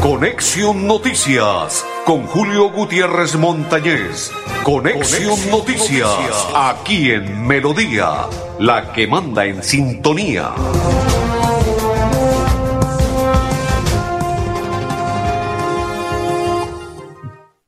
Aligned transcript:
Conexión 0.00 0.86
Noticias 0.86 1.84
con 2.06 2.26
Julio 2.26 2.70
Gutiérrez 2.70 3.36
Montañez. 3.36 4.32
Conexión, 4.62 5.38
Noticias, 5.50 6.48
aquí 6.54 7.10
en 7.10 7.46
Melodía, 7.46 8.30
la 8.58 8.94
que 8.94 9.06
manda 9.06 9.44
en 9.44 9.62
sintonía. 9.62 10.54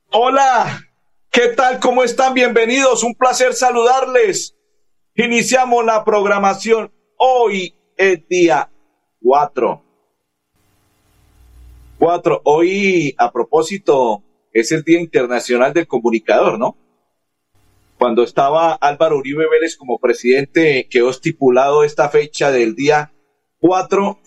Hola, 0.09 0.81
¿qué 1.29 1.49
tal? 1.49 1.79
¿Cómo 1.79 2.03
están? 2.03 2.33
Bienvenidos, 2.33 3.03
un 3.03 3.13
placer 3.13 3.53
saludarles. 3.53 4.55
Iniciamos 5.13 5.85
la 5.85 6.03
programación. 6.03 6.96
Hoy 7.19 7.73
es 7.97 8.27
día 8.27 8.69
4 9.23 9.83
Cuatro. 11.97 12.41
Hoy, 12.43 13.15
a 13.17 13.31
propósito, 13.31 14.23
es 14.53 14.71
el 14.71 14.83
Día 14.83 14.99
Internacional 14.99 15.73
del 15.73 15.87
Comunicador, 15.87 16.59
¿no? 16.59 16.77
Cuando 17.97 18.21
estaba 18.21 18.73
Álvaro 18.73 19.17
Uribe 19.17 19.49
Vélez 19.49 19.75
como 19.75 19.97
presidente, 19.97 20.87
quedó 20.91 21.09
estipulado 21.09 21.83
esta 21.83 22.09
fecha 22.09 22.51
del 22.51 22.75
día 22.75 23.15
4 23.57 24.19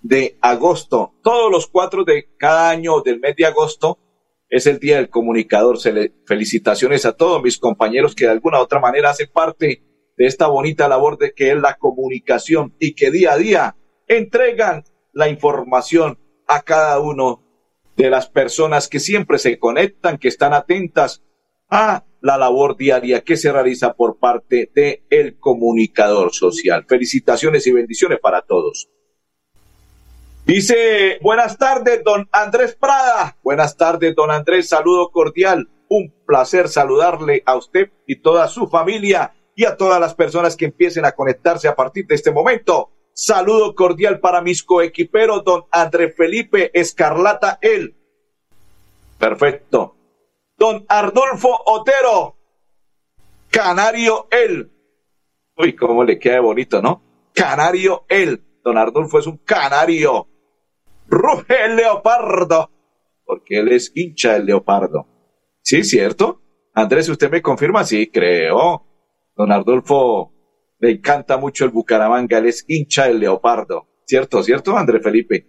de 0.00 0.36
agosto. 0.40 1.14
Todos 1.22 1.48
los 1.48 1.68
cuatro 1.68 2.02
de 2.02 2.34
cada 2.36 2.70
año 2.70 3.02
del 3.02 3.20
mes 3.20 3.36
de 3.36 3.46
agosto 3.46 4.00
es 4.48 4.66
el 4.66 4.80
Día 4.80 4.96
del 4.96 5.10
Comunicador. 5.10 5.78
felicitaciones 6.26 7.06
a 7.06 7.12
todos 7.12 7.40
mis 7.40 7.56
compañeros 7.56 8.16
que 8.16 8.24
de 8.24 8.32
alguna 8.32 8.58
u 8.58 8.62
otra 8.62 8.80
manera 8.80 9.10
hacen 9.10 9.30
parte 9.32 9.91
de 10.16 10.26
esta 10.26 10.46
bonita 10.46 10.88
labor 10.88 11.18
de 11.18 11.32
que 11.32 11.52
es 11.52 11.56
la 11.56 11.74
comunicación 11.74 12.74
y 12.78 12.94
que 12.94 13.10
día 13.10 13.32
a 13.32 13.38
día 13.38 13.76
entregan 14.08 14.84
la 15.12 15.28
información 15.28 16.18
a 16.46 16.62
cada 16.62 17.00
uno 17.00 17.42
de 17.96 18.10
las 18.10 18.28
personas 18.28 18.88
que 18.88 19.00
siempre 19.00 19.38
se 19.38 19.58
conectan, 19.58 20.18
que 20.18 20.28
están 20.28 20.54
atentas 20.54 21.22
a 21.68 22.04
la 22.20 22.38
labor 22.38 22.76
diaria 22.76 23.22
que 23.22 23.36
se 23.36 23.52
realiza 23.52 23.94
por 23.94 24.18
parte 24.18 24.70
de 24.74 25.04
el 25.10 25.38
comunicador 25.38 26.32
social. 26.32 26.84
Felicitaciones 26.88 27.66
y 27.66 27.72
bendiciones 27.72 28.20
para 28.20 28.42
todos. 28.42 28.88
Dice, 30.46 31.18
buenas 31.20 31.56
tardes, 31.56 32.02
don 32.04 32.28
Andrés 32.32 32.76
Prada. 32.76 33.36
Buenas 33.42 33.76
tardes, 33.76 34.14
don 34.14 34.30
Andrés. 34.30 34.68
Saludo 34.68 35.10
cordial. 35.10 35.68
Un 35.88 36.12
placer 36.26 36.68
saludarle 36.68 37.42
a 37.46 37.56
usted 37.56 37.90
y 38.06 38.16
toda 38.16 38.48
su 38.48 38.66
familia 38.66 39.34
y 39.54 39.64
a 39.64 39.76
todas 39.76 40.00
las 40.00 40.14
personas 40.14 40.56
que 40.56 40.66
empiecen 40.66 41.04
a 41.04 41.12
conectarse 41.12 41.68
a 41.68 41.74
partir 41.74 42.06
de 42.06 42.14
este 42.14 42.30
momento 42.30 42.90
Saludo 43.14 43.74
cordial 43.74 44.20
para 44.20 44.40
mis 44.40 44.62
coequiperos, 44.62 45.44
don 45.44 45.64
André 45.70 46.12
Felipe 46.12 46.70
Escarlata 46.72 47.58
El. 47.60 47.94
Perfecto. 49.18 49.96
Don 50.56 50.84
Ardolfo 50.88 51.60
Otero. 51.66 52.36
Canario 53.50 54.28
El. 54.30 54.70
Uy, 55.58 55.76
cómo 55.76 56.04
le 56.04 56.18
queda 56.18 56.40
bonito, 56.40 56.80
¿no? 56.80 57.02
Canario 57.34 58.06
El. 58.08 58.42
Don 58.64 58.78
Ardolfo 58.78 59.18
es 59.18 59.26
un 59.26 59.36
canario. 59.38 60.26
Ruge 61.06 61.66
el 61.66 61.76
leopardo. 61.76 62.70
Porque 63.24 63.58
él 63.58 63.72
es 63.72 63.92
hincha 63.94 64.34
del 64.34 64.46
leopardo. 64.46 65.06
Sí, 65.60 65.84
cierto. 65.84 66.40
Andrés, 66.72 67.08
¿usted 67.10 67.30
me 67.30 67.42
confirma? 67.42 67.84
Sí, 67.84 68.10
creo. 68.10 68.86
Don 69.36 69.52
Ardolfo 69.52 70.32
le 70.78 70.90
encanta 70.90 71.36
mucho 71.36 71.64
el 71.64 71.70
Bucaramanga, 71.70 72.38
él 72.38 72.46
es 72.46 72.64
hincha 72.66 73.06
del 73.06 73.20
Leopardo. 73.20 73.88
¿Cierto, 74.04 74.42
cierto, 74.42 74.76
André 74.76 75.00
Felipe? 75.00 75.46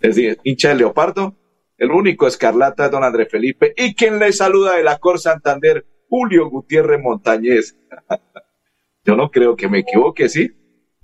Es 0.00 0.16
hincha 0.44 0.68
del 0.70 0.78
Leopardo, 0.78 1.36
el 1.78 1.92
único 1.92 2.26
escarlata 2.26 2.86
es 2.86 2.90
don 2.90 3.04
André 3.04 3.26
Felipe. 3.26 3.72
Y 3.76 3.94
quien 3.94 4.18
le 4.18 4.32
saluda 4.32 4.76
de 4.76 4.82
la 4.82 4.98
Cor 4.98 5.20
Santander, 5.20 5.86
Julio 6.08 6.50
Gutiérrez 6.50 7.00
Montañez. 7.00 7.78
Yo 9.04 9.16
no 9.16 9.30
creo 9.30 9.54
que 9.54 9.68
me 9.68 9.78
equivoque, 9.78 10.28
¿sí? 10.28 10.50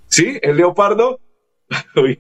¿Sí? 0.09 0.39
¿El 0.43 0.57
Leopardo? 0.57 1.21
uy, 1.97 2.19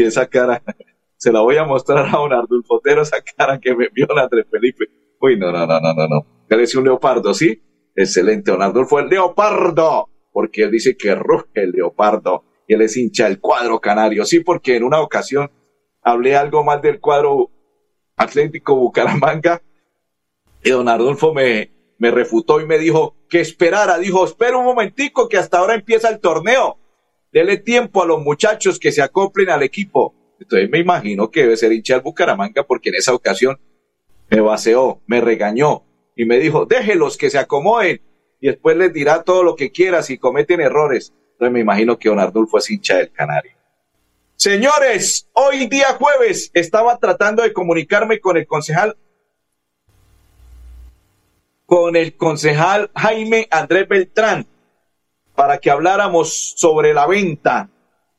esa 0.00 0.26
cara. 0.28 0.62
Se 1.16 1.32
la 1.32 1.40
voy 1.40 1.56
a 1.56 1.64
mostrar 1.64 2.06
a 2.06 2.18
don 2.18 2.32
Ardulfo 2.32 2.76
Otero, 2.76 3.02
esa 3.02 3.18
cara 3.36 3.58
que 3.60 3.74
me 3.74 3.88
vio 3.92 4.06
don 4.06 4.18
André 4.18 4.44
Felipe. 4.44 4.86
Uy, 5.20 5.38
no, 5.38 5.52
no, 5.52 5.66
no, 5.66 5.80
no, 5.80 5.92
no, 5.92 6.08
no. 6.08 6.26
Parece 6.48 6.78
un 6.78 6.84
leopardo, 6.84 7.34
¿sí? 7.34 7.62
Excelente, 7.94 8.50
don 8.50 8.62
Ardulfo, 8.62 8.98
el 8.98 9.08
leopardo 9.08 10.08
porque 10.32 10.62
él 10.62 10.70
dice 10.70 10.96
que 10.96 11.14
ruge 11.14 11.46
el 11.54 11.72
leopardo 11.72 12.44
y 12.66 12.74
él 12.74 12.82
es 12.82 12.96
hincha 12.96 13.28
del 13.28 13.38
cuadro 13.38 13.80
canario. 13.80 14.24
Sí, 14.24 14.40
porque 14.40 14.76
en 14.76 14.84
una 14.84 15.00
ocasión 15.00 15.50
hablé 16.02 16.34
algo 16.34 16.64
más 16.64 16.80
del 16.82 17.00
cuadro 17.00 17.50
Atlético 18.16 18.74
Bucaramanga 18.74 19.62
y 20.64 20.70
don 20.70 20.88
Adolfo 20.88 21.34
me, 21.34 21.70
me 21.98 22.10
refutó 22.10 22.60
y 22.60 22.66
me 22.66 22.78
dijo 22.78 23.16
que 23.28 23.40
esperara. 23.40 23.98
Dijo, 23.98 24.24
espera 24.24 24.56
un 24.56 24.64
momentico 24.64 25.28
que 25.28 25.36
hasta 25.36 25.58
ahora 25.58 25.74
empieza 25.74 26.08
el 26.08 26.20
torneo. 26.20 26.78
Dele 27.32 27.58
tiempo 27.58 28.02
a 28.02 28.06
los 28.06 28.22
muchachos 28.22 28.78
que 28.78 28.92
se 28.92 29.02
acoplen 29.02 29.50
al 29.50 29.62
equipo. 29.62 30.14
Entonces 30.38 30.68
me 30.70 30.78
imagino 30.78 31.30
que 31.30 31.42
debe 31.42 31.56
ser 31.56 31.72
hincha 31.72 31.94
del 31.94 32.02
Bucaramanga 32.02 32.64
porque 32.64 32.88
en 32.88 32.96
esa 32.96 33.14
ocasión 33.14 33.58
me 34.30 34.40
vaceó, 34.40 35.00
me 35.06 35.20
regañó 35.20 35.84
y 36.16 36.24
me 36.24 36.38
dijo, 36.38 36.66
déjelos 36.66 37.16
que 37.16 37.30
se 37.30 37.38
acomoden 37.38 38.00
y 38.40 38.48
después 38.48 38.76
les 38.76 38.92
dirá 38.92 39.22
todo 39.22 39.42
lo 39.42 39.56
que 39.56 39.70
quiera 39.70 40.02
si 40.02 40.18
cometen 40.18 40.60
errores. 40.60 41.12
Entonces 41.32 41.52
me 41.52 41.60
imagino 41.60 41.98
que 41.98 42.08
don 42.08 42.18
Ardulfo 42.18 42.58
es 42.58 42.70
hincha 42.70 42.96
del 42.96 43.12
Canario. 43.12 43.52
Señores, 44.36 45.28
hoy 45.34 45.68
día 45.68 45.96
jueves 45.98 46.50
estaba 46.52 46.98
tratando 46.98 47.42
de 47.42 47.52
comunicarme 47.52 48.18
con 48.20 48.36
el 48.36 48.46
concejal 48.46 48.96
con 51.66 51.96
el 51.96 52.16
concejal 52.16 52.90
Jaime 52.94 53.48
Andrés 53.50 53.88
Beltrán 53.88 54.46
para 55.34 55.58
que 55.58 55.70
habláramos 55.70 56.54
sobre 56.56 56.92
la 56.92 57.06
venta 57.06 57.70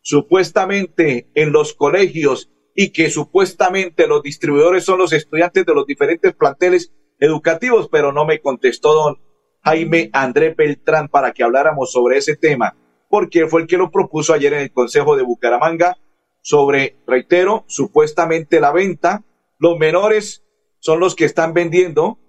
supuestamente 0.02 1.28
en 1.36 1.52
los 1.52 1.74
colegios 1.74 2.50
y 2.75 2.90
que 2.90 3.10
supuestamente 3.10 4.08
los 4.08 4.24
distribuidores 4.24 4.84
son 4.84 5.00
los 5.00 5.14
estudiantes 5.14 5.66
de 5.66 5.75
los 5.75 5.86
diferentes 5.86 6.34
planteles 6.34 6.92
educativos, 7.24 7.88
pero 7.90 8.12
no 8.12 8.26
me 8.26 8.42
contestó 8.42 8.94
don 8.94 9.18
Jaime 9.62 10.10
André 10.12 10.54
Beltrán 10.54 11.08
para 11.08 11.32
que 11.32 11.42
habláramos 11.42 11.90
sobre 11.94 12.18
ese 12.18 12.36
tema, 12.36 12.76
porque 13.10 13.48
fue 13.48 13.62
el 13.62 13.68
que 13.68 13.78
lo 13.78 13.92
propuso 13.92 14.34
ayer 14.34 14.52
en 14.52 14.60
el 14.60 14.74
Consejo 14.74 15.16
de 15.16 15.24
Bucaramanga 15.24 15.98
sobre, 16.42 16.98
reitero, 17.08 17.64
supuestamente 17.68 18.60
la 18.60 18.74
venta. 18.74 19.24
Los 19.58 19.78
menores 19.78 20.44
son 20.80 21.00
los 21.00 21.16
que 21.16 21.24
están 21.24 21.54
vendiendo, 21.54 22.20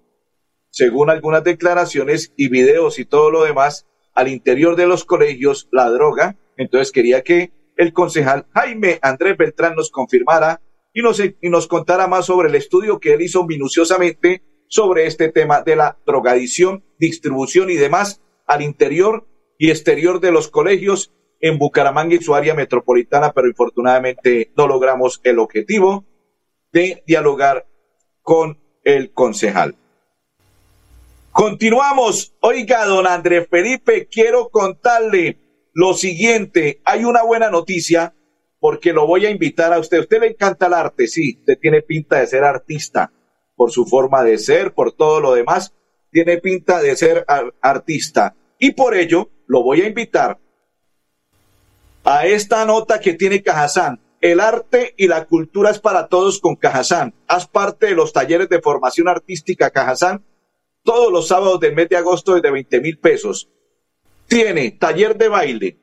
según 0.70 1.10
algunas 1.10 1.42
declaraciones 1.42 2.32
y 2.36 2.48
videos 2.48 3.00
y 3.00 3.04
todo 3.04 3.32
lo 3.32 3.42
demás, 3.42 3.88
al 4.14 4.28
interior 4.28 4.76
de 4.76 4.86
los 4.86 5.04
colegios 5.04 5.68
la 5.72 5.90
droga. 5.90 6.36
Entonces 6.56 6.92
quería 6.92 7.22
que 7.22 7.52
el 7.76 7.92
concejal 7.92 8.46
Jaime 8.54 9.00
Andrés 9.02 9.36
Beltrán 9.36 9.74
nos 9.74 9.90
confirmara 9.90 10.60
y 10.92 11.02
nos, 11.02 11.18
y 11.18 11.48
nos 11.50 11.66
contara 11.66 12.06
más 12.06 12.26
sobre 12.26 12.48
el 12.48 12.54
estudio 12.54 13.00
que 13.00 13.14
él 13.14 13.22
hizo 13.22 13.44
minuciosamente 13.44 14.44
sobre 14.68 15.06
este 15.06 15.30
tema 15.30 15.62
de 15.62 15.76
la 15.76 15.98
drogadicción, 16.06 16.84
distribución 16.98 17.70
y 17.70 17.74
demás 17.74 18.20
al 18.46 18.62
interior 18.62 19.26
y 19.58 19.70
exterior 19.70 20.20
de 20.20 20.32
los 20.32 20.48
colegios 20.48 21.12
en 21.40 21.58
Bucaramanga 21.58 22.14
y 22.14 22.22
su 22.22 22.34
área 22.34 22.54
metropolitana, 22.54 23.32
pero 23.32 23.48
infortunadamente 23.48 24.52
no 24.56 24.66
logramos 24.66 25.20
el 25.24 25.38
objetivo 25.38 26.04
de 26.72 27.02
dialogar 27.06 27.66
con 28.22 28.58
el 28.82 29.12
concejal. 29.12 29.76
Continuamos. 31.30 32.34
Oiga, 32.40 32.84
don 32.86 33.06
Andrés 33.06 33.48
Felipe, 33.50 34.08
quiero 34.10 34.48
contarle 34.48 35.38
lo 35.72 35.94
siguiente. 35.94 36.80
Hay 36.84 37.04
una 37.04 37.22
buena 37.22 37.50
noticia 37.50 38.14
porque 38.60 38.92
lo 38.92 39.06
voy 39.06 39.26
a 39.26 39.30
invitar 39.30 39.72
a 39.72 39.78
usted. 39.78 40.00
usted 40.00 40.20
le 40.20 40.28
encanta 40.28 40.66
el 40.66 40.74
arte, 40.74 41.06
sí, 41.06 41.36
usted 41.40 41.58
tiene 41.60 41.82
pinta 41.82 42.20
de 42.20 42.26
ser 42.26 42.44
artista 42.44 43.12
por 43.56 43.70
su 43.70 43.86
forma 43.86 44.22
de 44.22 44.38
ser, 44.38 44.74
por 44.74 44.92
todo 44.92 45.20
lo 45.20 45.34
demás, 45.34 45.74
tiene 46.10 46.38
pinta 46.38 46.80
de 46.80 46.96
ser 46.96 47.24
artista. 47.60 48.34
Y 48.58 48.72
por 48.72 48.94
ello 48.94 49.30
lo 49.46 49.62
voy 49.62 49.82
a 49.82 49.88
invitar 49.88 50.38
a 52.04 52.26
esta 52.26 52.64
nota 52.64 53.00
que 53.00 53.14
tiene 53.14 53.42
Cajazán. 53.42 54.00
El 54.20 54.40
arte 54.40 54.94
y 54.96 55.06
la 55.06 55.26
cultura 55.26 55.70
es 55.70 55.78
para 55.78 56.08
todos 56.08 56.40
con 56.40 56.56
Cajazán. 56.56 57.14
Haz 57.26 57.46
parte 57.46 57.86
de 57.86 57.94
los 57.94 58.12
talleres 58.12 58.48
de 58.48 58.60
formación 58.60 59.08
artística 59.08 59.70
Cajazán 59.70 60.24
todos 60.82 61.10
los 61.10 61.28
sábados 61.28 61.60
del 61.60 61.74
mes 61.74 61.88
de 61.88 61.96
agosto 61.96 62.38
de 62.40 62.50
20 62.50 62.80
mil 62.80 62.98
pesos. 62.98 63.50
Tiene 64.28 64.70
taller 64.72 65.16
de 65.16 65.28
baile, 65.28 65.78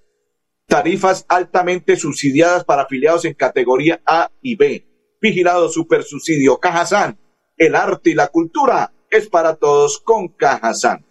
Tarifas 0.66 1.26
altamente 1.28 1.96
subsidiadas 1.96 2.64
para 2.64 2.80
afiliados 2.82 3.24
en 3.26 3.34
categoría 3.34 4.00
A 4.06 4.30
y 4.40 4.56
B. 4.56 4.86
Vigilado 5.20 5.68
Super 5.68 6.04
Subsidio. 6.04 6.58
Cajazán, 6.58 7.18
el 7.56 7.74
arte 7.74 8.10
y 8.10 8.14
la 8.14 8.28
cultura 8.28 8.92
es 9.10 9.28
para 9.28 9.56
todos 9.56 9.98
con 9.98 10.28
Cajazán. 10.28 11.04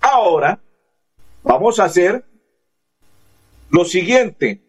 Ahora 0.00 0.60
vamos 1.42 1.78
a 1.78 1.84
hacer 1.84 2.24
lo 3.70 3.84
siguiente. 3.84 4.62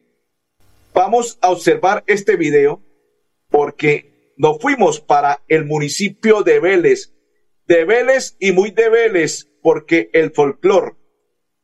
Vamos 0.93 1.39
a 1.41 1.51
observar 1.51 2.03
este 2.07 2.35
video 2.35 2.83
porque 3.49 4.33
nos 4.37 4.59
fuimos 4.59 4.99
para 4.99 5.41
el 5.47 5.65
municipio 5.65 6.43
de 6.43 6.59
Vélez. 6.59 7.13
De 7.65 7.85
Vélez 7.85 8.35
y 8.39 8.51
muy 8.51 8.71
de 8.71 8.89
Vélez 8.89 9.47
porque 9.61 10.09
el 10.13 10.31
folclor, 10.31 10.97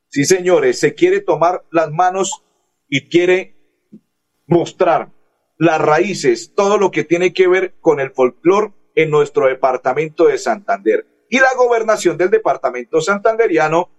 sí 0.10 0.24
señores, 0.24 0.80
se 0.80 0.94
quiere 0.94 1.20
tomar 1.20 1.66
las 1.72 1.92
manos 1.92 2.46
y 2.88 3.10
quiere 3.10 3.58
mostrar 4.46 5.12
las 5.58 5.82
raíces, 5.82 6.54
todo 6.56 6.78
lo 6.78 6.92
que 6.92 7.04
tiene 7.04 7.34
que 7.34 7.48
ver 7.48 7.76
con 7.82 8.00
el 8.00 8.12
folclor 8.12 8.74
en 8.96 9.10
nuestro 9.10 9.48
departamento 9.48 10.28
de 10.28 10.38
Santander. 10.38 11.06
Y 11.30 11.40
la 11.40 11.54
gobernación 11.58 12.18
del 12.18 12.30
departamento 12.30 13.02
santanderiano 13.02 13.90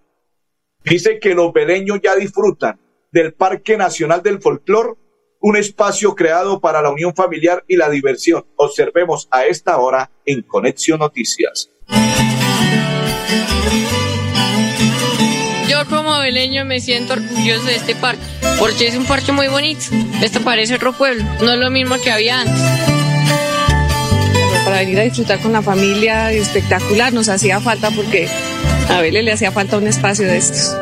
dice 0.83 1.19
que 1.19 1.35
los 1.35 1.53
beleños 1.53 1.99
ya 2.01 2.15
disfrutan 2.15 2.79
del 3.11 3.33
Parque 3.33 3.77
Nacional 3.77 4.23
del 4.23 4.41
Folclor, 4.41 4.97
un 5.39 5.55
espacio 5.55 6.15
creado 6.15 6.59
para 6.59 6.81
la 6.81 6.89
unión 6.91 7.15
familiar 7.15 7.63
y 7.67 7.77
la 7.77 7.89
diversión. 7.89 8.45
Observemos 8.55 9.27
a 9.31 9.45
esta 9.45 9.77
hora 9.77 10.11
en 10.25 10.41
Conexión 10.41 10.99
Noticias. 10.99 11.69
Yo 15.67 15.85
como 15.87 16.17
beleño 16.19 16.65
me 16.65 16.79
siento 16.81 17.13
orgulloso 17.13 17.65
de 17.65 17.75
este 17.75 17.95
parque, 17.95 18.21
porque 18.59 18.87
es 18.87 18.95
un 18.95 19.05
parque 19.05 19.31
muy 19.31 19.47
bonito. 19.47 19.81
Esto 20.21 20.41
parece 20.41 20.75
otro 20.75 20.93
pueblo, 20.93 21.23
no 21.41 21.53
es 21.53 21.59
lo 21.59 21.69
mismo 21.69 21.95
que 22.01 22.11
había 22.11 22.41
antes. 22.41 22.61
Para 24.65 24.79
venir 24.79 24.99
a 24.99 25.03
disfrutar 25.03 25.39
con 25.39 25.53
la 25.53 25.61
familia, 25.61 26.31
espectacular, 26.31 27.13
nos 27.13 27.29
hacía 27.29 27.59
falta 27.61 27.91
porque 27.91 28.27
a 28.89 29.01
Vélez 29.01 29.23
le 29.23 29.31
hacía 29.31 29.51
falta 29.51 29.77
un 29.77 29.87
espacio 29.87 30.27
de 30.27 30.37
estos 30.37 30.75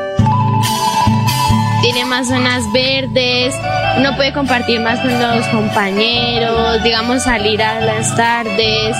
tiene 1.93 2.03
más 2.03 2.27
zonas 2.27 2.69
verdes, 2.73 3.55
uno 3.97 4.13
puede 4.17 4.33
compartir 4.33 4.81
más 4.81 4.99
con 4.99 5.17
los 5.21 5.47
compañeros, 5.47 6.83
digamos 6.83 7.23
salir 7.23 7.63
a 7.63 7.79
las 7.79 8.13
tardes, 8.13 8.97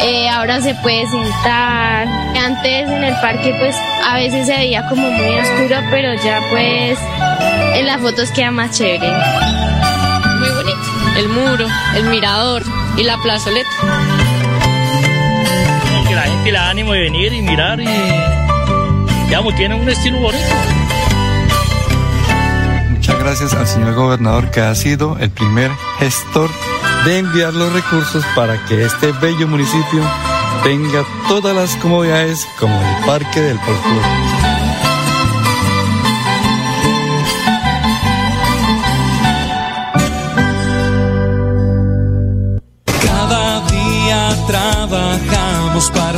eh, 0.00 0.26
ahora 0.30 0.62
se 0.62 0.74
puede 0.76 1.06
sentar. 1.06 2.08
Antes 2.42 2.88
en 2.88 3.04
el 3.04 3.14
parque 3.20 3.54
pues 3.58 3.76
a 4.06 4.14
veces 4.14 4.46
se 4.46 4.56
veía 4.56 4.88
como 4.88 5.10
muy 5.10 5.38
oscuro, 5.38 5.76
pero 5.90 6.14
ya 6.14 6.40
pues 6.48 6.98
en 7.74 7.86
las 7.86 8.00
fotos 8.00 8.30
queda 8.30 8.50
más 8.50 8.70
chévere. 8.70 9.12
Muy 10.38 10.48
bonito, 10.48 11.18
el 11.18 11.28
muro, 11.28 11.66
el 11.94 12.04
mirador 12.04 12.62
y 12.96 13.02
la 13.02 13.18
plazoleta. 13.18 13.68
Que 16.08 16.14
la 16.14 16.22
gente 16.22 16.52
le 16.52 16.58
da 16.58 16.70
ánimo 16.70 16.94
de 16.94 17.00
venir 17.00 17.34
y 17.34 17.42
mirar 17.42 17.78
y 17.78 17.88
digamos 19.26 19.54
tiene 19.56 19.74
un 19.74 19.90
estilo 19.90 20.20
bonito 20.20 20.79
gracias 23.20 23.52
al 23.54 23.66
señor 23.66 23.94
gobernador 23.94 24.50
que 24.50 24.60
ha 24.60 24.74
sido 24.74 25.16
el 25.18 25.30
primer 25.30 25.70
gestor 25.98 26.50
de 27.04 27.18
enviar 27.18 27.54
los 27.54 27.72
recursos 27.72 28.24
para 28.34 28.64
que 28.66 28.84
este 28.84 29.12
bello 29.12 29.46
municipio 29.46 30.02
tenga 30.64 31.04
todas 31.28 31.54
las 31.54 31.76
comodidades 31.76 32.46
como 32.58 32.74
el 32.74 33.06
Parque 33.06 33.40
del 33.40 33.58
Folclore. 33.60 34.49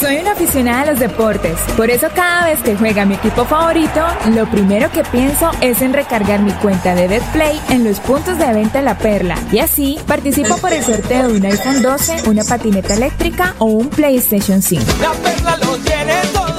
Soy 0.00 0.16
una 0.16 0.32
aficionada 0.32 0.82
a 0.82 0.86
los 0.86 0.98
deportes, 0.98 1.58
por 1.76 1.90
eso 1.90 2.08
cada 2.14 2.46
vez 2.46 2.60
que 2.60 2.74
juega 2.76 3.04
mi 3.04 3.14
equipo 3.14 3.44
favorito, 3.44 4.00
lo 4.34 4.50
primero 4.50 4.90
que 4.90 5.04
pienso 5.04 5.50
es 5.60 5.80
en 5.82 5.92
recargar 5.92 6.40
mi 6.40 6.52
cuenta 6.52 6.94
de 6.94 7.08
BetPlay 7.08 7.60
en 7.70 7.84
los 7.84 8.00
puntos 8.00 8.38
de 8.38 8.52
venta 8.52 8.82
La 8.82 8.98
Perla. 8.98 9.36
Y 9.52 9.58
así 9.58 9.98
participo 10.06 10.56
por 10.58 10.72
el 10.72 10.82
sorteo 10.82 11.28
de 11.28 11.36
un 11.38 11.44
iPhone 11.44 11.82
12, 11.82 12.28
una 12.28 12.42
patineta 12.44 12.94
eléctrica 12.94 13.54
o 13.58 13.66
un 13.66 13.88
PlayStation 13.88 14.62
5. 14.62 14.84
La 15.00 15.12
Perla 15.12 15.56
lo 15.58 15.76
tiene 15.78 16.14
todo 16.32 16.51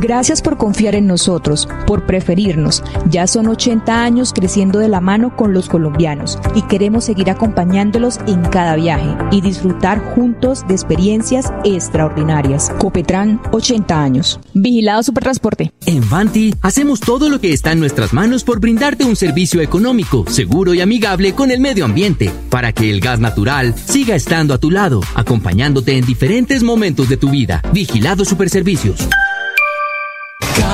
Gracias 0.00 0.40
por 0.40 0.56
confiar 0.56 0.94
en 0.94 1.06
nosotros, 1.06 1.68
por 1.86 2.06
preferirnos. 2.06 2.82
Ya 3.10 3.26
son 3.26 3.48
80 3.48 4.02
años 4.02 4.32
creciendo 4.32 4.78
de 4.78 4.88
la 4.88 5.02
mano 5.02 5.36
con 5.36 5.52
los 5.52 5.68
colombianos 5.68 6.38
y 6.54 6.62
queremos 6.62 7.04
seguir 7.04 7.28
acompañándolos 7.28 8.18
en 8.26 8.40
cada 8.40 8.76
viaje 8.76 9.14
y 9.30 9.42
disfrutar 9.42 9.98
juntos 10.14 10.66
de 10.66 10.72
experiencias 10.72 11.52
extraordinarias. 11.64 12.70
Copetran, 12.78 13.42
80 13.52 14.02
años. 14.02 14.40
Vigilado 14.54 15.02
Supertransporte. 15.02 15.70
En 15.84 16.02
Fanti 16.02 16.54
hacemos 16.62 17.00
todo 17.00 17.28
lo 17.28 17.38
que 17.38 17.52
está 17.52 17.72
en 17.72 17.80
nuestras 17.80 18.14
manos 18.14 18.42
por 18.42 18.58
brindarte 18.58 19.04
un 19.04 19.16
servicio 19.16 19.60
económico, 19.60 20.24
seguro 20.28 20.72
y 20.72 20.80
amigable 20.80 21.34
con 21.34 21.50
el 21.50 21.60
medio 21.60 21.84
ambiente, 21.84 22.32
para 22.48 22.72
que 22.72 22.90
el 22.90 23.00
gas 23.00 23.20
natural 23.20 23.74
siga 23.76 24.14
estando 24.14 24.54
a 24.54 24.58
tu 24.58 24.70
lado, 24.70 25.02
acompañándote 25.14 25.98
en 25.98 26.06
diferentes 26.06 26.62
momentos 26.62 27.10
de 27.10 27.18
tu 27.18 27.28
vida. 27.28 27.60
Vigilado 27.74 28.24
Superservicios. 28.24 29.06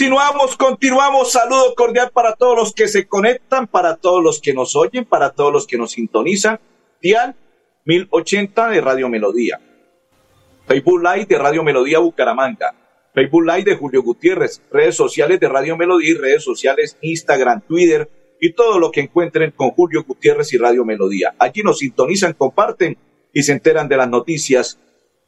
Continuamos, 0.00 0.56
continuamos. 0.56 1.30
Saludo 1.30 1.74
cordial 1.74 2.10
para 2.10 2.34
todos 2.34 2.56
los 2.56 2.72
que 2.72 2.88
se 2.88 3.06
conectan, 3.06 3.66
para 3.66 3.96
todos 3.96 4.24
los 4.24 4.40
que 4.40 4.54
nos 4.54 4.74
oyen, 4.74 5.04
para 5.04 5.28
todos 5.28 5.52
los 5.52 5.66
que 5.66 5.76
nos 5.76 5.90
sintonizan. 5.90 6.58
Dial 7.02 7.36
1080 7.84 8.70
de 8.70 8.80
Radio 8.80 9.10
Melodía. 9.10 9.60
Facebook 10.66 11.02
Live 11.02 11.26
de 11.26 11.36
Radio 11.36 11.62
Melodía 11.62 11.98
Bucaramanga. 11.98 12.74
Facebook 13.12 13.44
Live 13.44 13.64
de 13.64 13.76
Julio 13.76 14.02
Gutiérrez. 14.02 14.62
Redes 14.72 14.96
sociales 14.96 15.38
de 15.38 15.50
Radio 15.50 15.76
Melodía 15.76 16.12
y 16.12 16.14
redes 16.14 16.44
sociales 16.44 16.96
Instagram, 17.02 17.60
Twitter 17.60 18.08
y 18.40 18.54
todo 18.54 18.78
lo 18.78 18.90
que 18.90 19.02
encuentren 19.02 19.50
con 19.50 19.72
Julio 19.72 20.04
Gutiérrez 20.08 20.50
y 20.54 20.56
Radio 20.56 20.82
Melodía. 20.86 21.34
Allí 21.38 21.62
nos 21.62 21.80
sintonizan, 21.80 22.32
comparten 22.32 22.96
y 23.34 23.42
se 23.42 23.52
enteran 23.52 23.86
de 23.86 23.98
las 23.98 24.08
noticias 24.08 24.78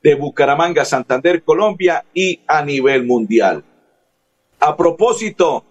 de 0.02 0.14
Bucaramanga, 0.14 0.86
Santander, 0.86 1.42
Colombia 1.42 2.06
y 2.14 2.40
a 2.46 2.64
nivel 2.64 3.04
mundial. 3.04 3.64
A 4.64 4.76
propósito, 4.76 5.64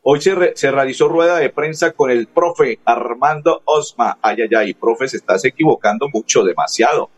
hoy 0.00 0.22
se, 0.22 0.70
realizó 0.70 1.06
rueda 1.06 1.36
de 1.36 1.50
prensa 1.50 1.92
con 1.92 2.10
el 2.10 2.28
profe 2.28 2.78
Armando 2.86 3.60
Osma. 3.66 4.18
Ay, 4.22 4.38
ay, 4.40 4.48
ay, 4.56 4.72
profe, 4.72 5.06
se 5.06 5.18
estás 5.18 5.44
equivocando 5.44 6.08
mucho, 6.10 6.42
demasiado. 6.42 7.10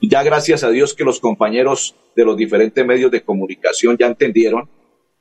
Ya 0.00 0.22
gracias 0.22 0.64
a 0.64 0.70
Dios 0.70 0.94
que 0.94 1.04
los 1.04 1.20
compañeros 1.20 1.94
de 2.16 2.24
los 2.24 2.38
diferentes 2.38 2.86
medios 2.86 3.10
de 3.10 3.22
comunicación 3.22 3.98
ya 3.98 4.06
entendieron 4.06 4.70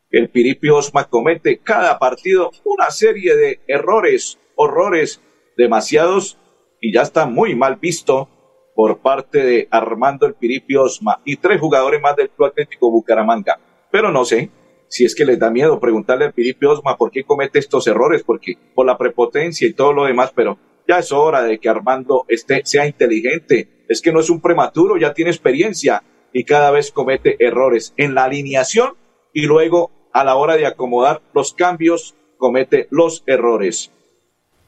que 0.09 0.19
el 0.19 0.29
Piripio 0.29 0.77
Osma 0.77 1.09
comete 1.09 1.57
cada 1.57 1.99
partido 1.99 2.51
una 2.63 2.89
serie 2.89 3.35
de 3.35 3.59
errores, 3.67 4.39
horrores, 4.55 5.21
demasiados, 5.57 6.37
y 6.79 6.93
ya 6.93 7.01
está 7.01 7.25
muy 7.25 7.55
mal 7.55 7.75
visto 7.75 8.29
por 8.73 8.99
parte 8.99 9.43
de 9.43 9.67
Armando 9.69 10.27
El 10.27 10.35
Piripi 10.35 10.77
Osma 10.77 11.19
y 11.25 11.35
tres 11.35 11.59
jugadores 11.59 12.01
más 12.01 12.15
del 12.15 12.29
Club 12.29 12.47
Atlético 12.47 12.89
Bucaramanga. 12.89 13.59
Pero 13.91 14.13
no 14.13 14.23
sé 14.23 14.49
si 14.87 15.05
es 15.05 15.15
que 15.15 15.25
les 15.25 15.39
da 15.39 15.49
miedo 15.49 15.79
preguntarle 15.79 16.25
al 16.25 16.33
Piripi 16.33 16.65
Osma 16.65 16.97
por 16.97 17.11
qué 17.11 17.23
comete 17.23 17.59
estos 17.59 17.87
errores, 17.87 18.23
porque 18.23 18.57
por 18.73 18.85
la 18.85 18.97
prepotencia 18.97 19.67
y 19.67 19.73
todo 19.73 19.93
lo 19.93 20.05
demás, 20.05 20.31
pero 20.35 20.57
ya 20.87 20.99
es 20.99 21.11
hora 21.11 21.43
de 21.43 21.59
que 21.59 21.69
Armando 21.69 22.25
esté, 22.27 22.61
sea 22.65 22.85
inteligente. 22.85 23.85
Es 23.87 24.01
que 24.01 24.11
no 24.11 24.19
es 24.19 24.29
un 24.29 24.41
prematuro, 24.41 24.97
ya 24.97 25.13
tiene 25.13 25.31
experiencia 25.31 26.03
y 26.33 26.43
cada 26.43 26.71
vez 26.71 26.91
comete 26.91 27.37
errores 27.39 27.93
en 27.97 28.15
la 28.15 28.25
alineación 28.25 28.95
y 29.33 29.43
luego 29.43 29.91
a 30.13 30.23
la 30.23 30.35
hora 30.35 30.57
de 30.57 30.65
acomodar 30.65 31.21
los 31.33 31.53
cambios 31.53 32.15
comete 32.37 32.87
los 32.91 33.23
errores. 33.25 33.91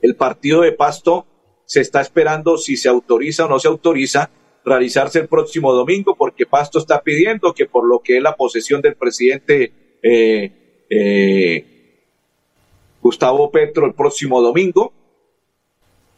El 0.02 0.16
partido 0.16 0.62
de 0.62 0.72
Pasto 0.72 1.26
se 1.66 1.82
está 1.82 2.02
esperando 2.02 2.58
si 2.58 2.78
se 2.78 2.90
autoriza 2.90 3.46
o 3.46 3.50
no 3.50 3.60
se 3.60 3.68
autoriza 3.68 4.30
realizarse 4.64 5.20
el 5.20 5.28
próximo 5.28 5.74
domingo 5.74 6.16
porque 6.16 6.46
Pasto 6.46 6.80
está 6.80 7.02
pidiendo 7.02 7.54
que 7.54 7.66
por 7.66 7.88
lo 7.88 8.00
que 8.00 8.18
es 8.18 8.24
la 8.24 8.36
posesión 8.36 8.82
del 8.82 8.96
presidente 8.96 9.87
eh, 10.02 10.86
eh, 10.90 11.66
Gustavo 13.02 13.52
Petro 13.52 13.86
el 13.86 13.94
próximo 13.94 14.42
domingo, 14.42 14.94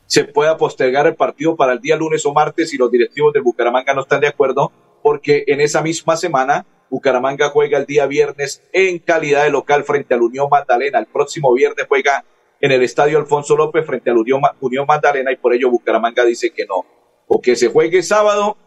se 0.05 0.23
pueda 0.23 0.57
postergar 0.57 1.05
el 1.05 1.15
partido 1.15 1.55
para 1.55 1.73
el 1.73 1.81
día 1.81 1.95
lunes 1.95 2.25
o 2.25 2.33
martes 2.33 2.71
si 2.71 2.77
los 2.77 2.91
directivos 2.91 3.31
de 3.31 3.41
Bucaramanga 3.41 3.93
no 3.93 4.01
están 4.01 4.21
de 4.21 4.27
acuerdo, 4.27 4.71
porque 5.03 5.43
en 5.47 5.61
esa 5.61 5.81
misma 5.81 6.17
semana 6.17 6.65
Bucaramanga 6.89 7.49
juega 7.49 7.77
el 7.77 7.85
día 7.85 8.07
viernes 8.07 8.63
en 8.73 8.97
calidad 8.99 9.43
de 9.43 9.51
local 9.51 9.83
frente 9.83 10.15
al 10.15 10.23
Unión 10.23 10.47
Magdalena. 10.49 10.97
El 10.99 11.05
próximo 11.05 11.53
viernes 11.53 11.85
juega 11.87 12.25
en 12.59 12.71
el 12.71 12.81
Estadio 12.81 13.19
Alfonso 13.19 13.55
López 13.55 13.85
frente 13.85 14.09
al 14.09 14.17
Unión, 14.17 14.41
Unión 14.59 14.85
Magdalena 14.87 15.31
y 15.31 15.35
por 15.35 15.53
ello 15.53 15.69
Bucaramanga 15.69 16.25
dice 16.25 16.49
que 16.51 16.65
no. 16.65 16.85
O 17.27 17.39
que 17.39 17.55
se 17.55 17.67
juegue 17.67 18.01
sábado 18.01 18.57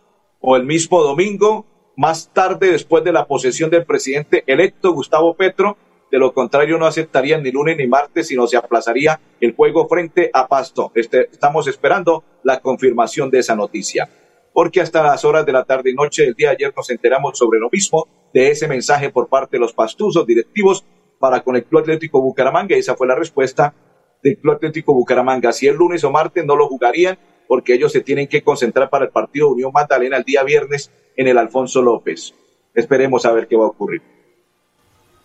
o 0.41 0.57
el 0.57 0.65
mismo 0.65 1.03
domingo, 1.03 1.67
más 1.97 2.31
tarde 2.33 2.73
después 2.73 3.05
de 3.05 3.13
la 3.13 3.27
posesión 3.27 3.71
del 3.71 3.85
presidente 3.85 4.45
electo 4.47 4.93
Gustavo 4.93 5.35
Petro, 5.35 5.77
de 6.13 6.19
lo 6.19 6.35
contrario, 6.35 6.77
no 6.77 6.85
aceptarían 6.85 7.43
ni 7.43 7.51
lunes 7.51 7.79
ni 7.79 7.87
martes, 7.87 8.29
sino 8.29 8.47
se 8.47 8.59
aplazaría 8.59 9.19
el 9.41 9.55
juego 9.55 9.89
frente 9.89 10.31
a 10.35 10.47
Pasto. 10.47 10.93
Este, 10.95 11.31
estamos 11.33 11.67
esperando 11.69 12.23
la 12.43 12.61
confirmación 12.61 13.31
de 13.31 13.39
esa 13.39 13.57
noticia. 13.57 14.11
Porque 14.53 14.83
hasta 14.83 15.03
las 15.03 15.25
horas 15.25 15.47
de 15.47 15.53
la 15.53 15.65
tarde 15.65 15.91
y 15.91 15.95
noche 15.95 16.25
del 16.25 16.35
día 16.35 16.49
de 16.49 16.57
ayer 16.57 16.75
nos 16.77 16.91
enteramos 16.91 17.39
sobre 17.39 17.59
lo 17.59 17.71
mismo, 17.71 18.07
de 18.35 18.51
ese 18.51 18.69
mensaje 18.69 19.09
por 19.09 19.29
parte 19.29 19.57
de 19.57 19.61
los 19.61 19.73
pastuzos 19.73 20.27
directivos 20.27 20.85
para 21.19 21.41
con 21.41 21.57
el 21.57 21.65
Club 21.65 21.81
Atlético 21.81 22.21
Bucaramanga. 22.21 22.77
Y 22.77 22.81
esa 22.81 22.95
fue 22.95 23.07
la 23.07 23.15
respuesta 23.15 23.75
del 24.23 24.37
Club 24.37 24.57
Atlético 24.57 24.93
Bucaramanga. 24.93 25.51
Si 25.53 25.67
el 25.67 25.77
lunes 25.77 26.05
o 26.05 26.11
martes 26.11 26.45
no 26.45 26.57
lo 26.57 26.69
jugarían, 26.69 27.19
porque 27.49 27.73
ellos 27.73 27.91
se 27.91 28.03
tienen 28.03 28.29
que 28.29 28.43
concentrar 28.43 28.91
para 28.91 29.07
el 29.07 29.11
partido 29.11 29.49
Unión 29.49 29.73
Magdalena 29.73 30.19
el 30.19 30.25
día 30.25 30.43
viernes 30.43 30.91
en 31.17 31.29
el 31.29 31.39
Alfonso 31.39 31.83
López. 31.83 32.35
Esperemos 32.75 33.27
a 33.27 33.33
ver 33.33 33.49
qué 33.49 33.57
va 33.57 33.65
a 33.65 33.69
ocurrir. 33.69 34.03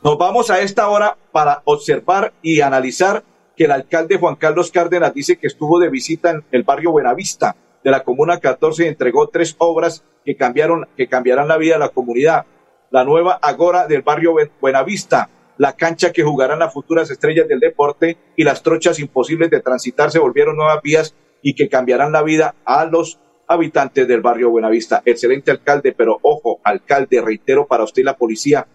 Nos 0.03 0.17
vamos 0.17 0.51
a 0.51 0.61
esta 0.61 0.89
hora 0.89 1.17
para 1.31 1.61
observar 1.65 2.33
y 2.41 2.61
analizar 2.61 3.23
que 3.55 3.65
el 3.65 3.71
alcalde 3.71 4.17
Juan 4.17 4.35
Carlos 4.35 4.71
Cárdenas 4.71 5.13
dice 5.13 5.37
que 5.37 5.47
estuvo 5.47 5.79
de 5.79 5.89
visita 5.89 6.29
en 6.29 6.43
el 6.51 6.63
barrio 6.63 6.91
Buenavista 6.91 7.55
de 7.83 7.91
la 7.91 8.03
Comuna 8.03 8.39
14 8.39 8.85
y 8.85 8.87
entregó 8.87 9.27
tres 9.27 9.55
obras 9.57 10.03
que 10.23 10.35
cambiaron, 10.35 10.87
que 10.95 11.07
cambiarán 11.07 11.47
la 11.47 11.57
vida 11.57 11.73
de 11.73 11.79
la 11.79 11.89
comunidad. 11.89 12.45
La 12.91 13.03
nueva 13.03 13.39
Agora 13.41 13.87
del 13.87 14.03
barrio 14.03 14.35
Buenavista, 14.61 15.29
la 15.57 15.73
cancha 15.73 16.11
que 16.11 16.23
jugarán 16.23 16.59
las 16.59 16.73
futuras 16.73 17.09
estrellas 17.09 17.47
del 17.47 17.59
deporte 17.59 18.17
y 18.35 18.43
las 18.43 18.61
trochas 18.61 18.99
imposibles 18.99 19.49
de 19.49 19.61
transitar 19.61 20.11
se 20.11 20.19
volvieron 20.19 20.55
nuevas 20.55 20.81
vías 20.81 21.15
y 21.41 21.55
que 21.55 21.69
cambiarán 21.69 22.11
la 22.11 22.23
vida 22.23 22.55
a 22.65 22.85
los 22.85 23.19
habitantes 23.47 24.07
del 24.07 24.21
barrio 24.21 24.49
Buenavista. 24.49 25.01
Excelente 25.05 25.51
alcalde, 25.51 25.93
pero 25.93 26.19
ojo, 26.21 26.59
alcalde, 26.63 27.21
reitero 27.21 27.67
para 27.67 27.83
usted 27.83 28.01
y 28.01 28.05
la 28.05 28.17
policía, 28.17 28.67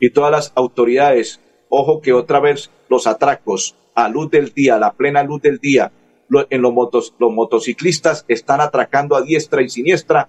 y 0.00 0.10
todas 0.10 0.30
las 0.30 0.52
autoridades, 0.54 1.40
ojo 1.68 2.00
que 2.00 2.12
otra 2.12 2.40
vez 2.40 2.70
los 2.88 3.06
atracos 3.06 3.76
a 3.94 4.08
luz 4.08 4.30
del 4.30 4.52
día, 4.52 4.78
la 4.78 4.92
plena 4.92 5.22
luz 5.22 5.42
del 5.42 5.58
día, 5.58 5.92
en 6.50 6.62
los, 6.62 6.72
motos, 6.72 7.14
los 7.18 7.32
motociclistas 7.32 8.24
están 8.28 8.60
atracando 8.60 9.16
a 9.16 9.22
diestra 9.22 9.62
y 9.62 9.68
siniestra 9.68 10.28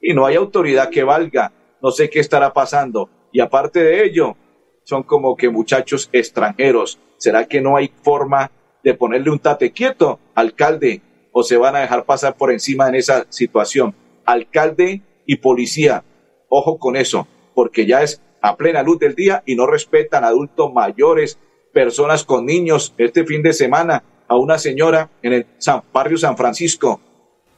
y 0.00 0.14
no 0.14 0.26
hay 0.26 0.36
autoridad 0.36 0.90
que 0.90 1.04
valga. 1.04 1.52
No 1.82 1.90
sé 1.90 2.08
qué 2.08 2.20
estará 2.20 2.52
pasando. 2.52 3.10
Y 3.30 3.40
aparte 3.40 3.82
de 3.82 4.04
ello, 4.04 4.36
son 4.84 5.02
como 5.02 5.36
que 5.36 5.50
muchachos 5.50 6.08
extranjeros. 6.12 6.98
¿Será 7.18 7.46
que 7.46 7.60
no 7.60 7.76
hay 7.76 7.92
forma 8.02 8.50
de 8.82 8.94
ponerle 8.94 9.30
un 9.30 9.38
tate 9.38 9.72
quieto, 9.72 10.18
alcalde, 10.34 11.02
o 11.34 11.42
se 11.42 11.58
van 11.58 11.76
a 11.76 11.80
dejar 11.80 12.04
pasar 12.04 12.36
por 12.36 12.50
encima 12.50 12.88
en 12.88 12.94
esa 12.94 13.26
situación? 13.28 13.94
Alcalde 14.24 15.02
y 15.26 15.36
policía, 15.36 16.04
ojo 16.48 16.78
con 16.78 16.96
eso, 16.96 17.26
porque 17.54 17.84
ya 17.84 18.02
es 18.02 18.22
a 18.40 18.56
plena 18.56 18.82
luz 18.82 18.98
del 19.00 19.14
día 19.14 19.42
y 19.44 19.56
no 19.56 19.66
respetan 19.66 20.24
adultos 20.24 20.72
mayores, 20.72 21.38
personas 21.72 22.24
con 22.24 22.46
niños. 22.46 22.94
Este 22.96 23.24
fin 23.24 23.42
de 23.42 23.52
semana 23.52 24.04
a 24.28 24.36
una 24.36 24.58
señora 24.58 25.10
en 25.22 25.32
el 25.32 25.46
barrio 25.92 26.16
San 26.16 26.36
Francisco 26.36 27.00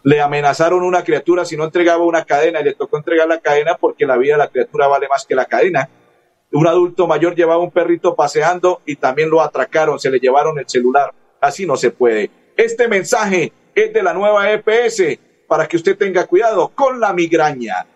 le 0.06 0.20
amenazaron 0.20 0.84
una 0.84 1.02
criatura 1.02 1.44
si 1.44 1.56
no 1.56 1.64
entregaba 1.64 2.04
una 2.04 2.24
cadena 2.24 2.60
y 2.60 2.64
le 2.64 2.74
tocó 2.74 2.96
entregar 2.96 3.26
la 3.26 3.40
cadena 3.40 3.76
porque 3.76 4.06
la 4.06 4.16
vida 4.16 4.34
de 4.34 4.38
la 4.38 4.48
criatura 4.48 4.86
vale 4.86 5.08
más 5.08 5.26
que 5.26 5.34
la 5.34 5.46
cadena. 5.46 5.90
Un 6.52 6.68
adulto 6.68 7.08
mayor 7.08 7.34
llevaba 7.34 7.60
un 7.60 7.72
perrito 7.72 8.14
paseando 8.14 8.82
y 8.86 8.94
también 8.94 9.28
lo 9.28 9.42
atracaron, 9.42 9.98
se 9.98 10.08
le 10.08 10.20
llevaron 10.20 10.60
el 10.60 10.68
celular. 10.68 11.12
Así 11.40 11.66
no 11.66 11.76
se 11.76 11.90
puede. 11.90 12.30
Este 12.56 12.86
mensaje 12.86 13.52
es 13.76 13.92
de 13.92 14.02
la 14.02 14.14
nueva 14.14 14.50
EPS 14.50 15.18
para 15.46 15.68
que 15.68 15.76
usted 15.76 15.96
tenga 15.96 16.26
cuidado 16.26 16.72
con 16.74 16.98
la 16.98 17.12
migraña. 17.12 17.86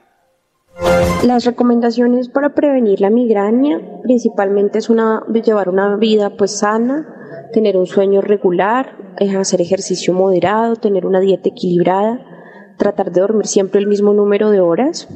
Las 1.25 1.45
recomendaciones 1.45 2.29
para 2.29 2.55
prevenir 2.55 3.01
la 3.01 3.11
migraña 3.11 3.81
principalmente 4.03 4.79
es 4.79 4.89
una, 4.89 5.25
llevar 5.45 5.69
una 5.69 5.97
vida 5.97 6.37
pues 6.37 6.59
sana, 6.59 7.49
tener 7.53 7.77
un 7.77 7.87
sueño 7.87 8.21
regular, 8.21 9.15
eh, 9.19 9.37
hacer 9.37 9.61
ejercicio 9.61 10.13
moderado, 10.13 10.77
tener 10.77 11.07
una 11.07 11.19
dieta 11.19 11.49
equilibrada, 11.49 12.21
tratar 12.79 13.11
de 13.11 13.21
dormir 13.21 13.47
siempre 13.47 13.81
el 13.81 13.87
mismo 13.87 14.13
número 14.13 14.51
de 14.51 14.61
horas, 14.61 15.09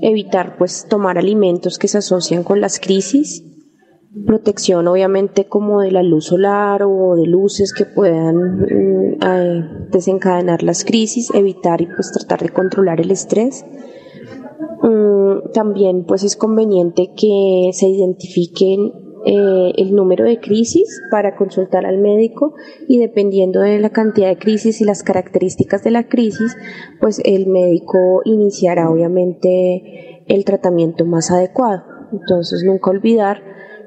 evitar 0.00 0.56
pues 0.56 0.86
tomar 0.88 1.18
alimentos 1.18 1.78
que 1.78 1.88
se 1.88 1.98
asocian 1.98 2.42
con 2.42 2.60
las 2.60 2.80
crisis, 2.80 3.44
protección 4.26 4.88
obviamente 4.88 5.46
como 5.46 5.80
de 5.80 5.90
la 5.90 6.02
luz 6.02 6.26
solar 6.26 6.82
o 6.82 7.16
de 7.16 7.26
luces 7.26 7.72
que 7.72 7.84
puedan 7.84 8.60
mm, 8.60 9.90
desencadenar 9.90 10.62
las 10.62 10.84
crisis, 10.84 11.30
evitar 11.34 11.80
y 11.80 11.86
pues 11.86 12.12
tratar 12.12 12.40
de 12.40 12.50
controlar 12.50 13.00
el 13.00 13.10
estrés 13.10 13.64
Mm, 14.82 15.52
también 15.52 16.04
pues 16.04 16.24
es 16.24 16.36
conveniente 16.36 17.12
que 17.16 17.70
se 17.72 17.86
identifiquen 17.88 18.92
eh, 19.24 19.72
el 19.76 19.94
número 19.94 20.24
de 20.24 20.40
crisis 20.40 21.00
para 21.10 21.36
consultar 21.36 21.86
al 21.86 21.98
médico 21.98 22.54
y 22.88 22.98
dependiendo 22.98 23.60
de 23.60 23.78
la 23.78 23.90
cantidad 23.90 24.28
de 24.28 24.38
crisis 24.38 24.80
y 24.80 24.84
las 24.84 25.04
características 25.04 25.84
de 25.84 25.92
la 25.92 26.08
crisis, 26.08 26.56
pues 27.00 27.20
el 27.24 27.46
médico 27.46 28.22
iniciará 28.24 28.90
obviamente 28.90 30.24
el 30.26 30.44
tratamiento 30.44 31.04
más 31.04 31.30
adecuado. 31.30 31.84
Entonces 32.12 32.64
nunca 32.64 32.90
olvidar 32.90 33.40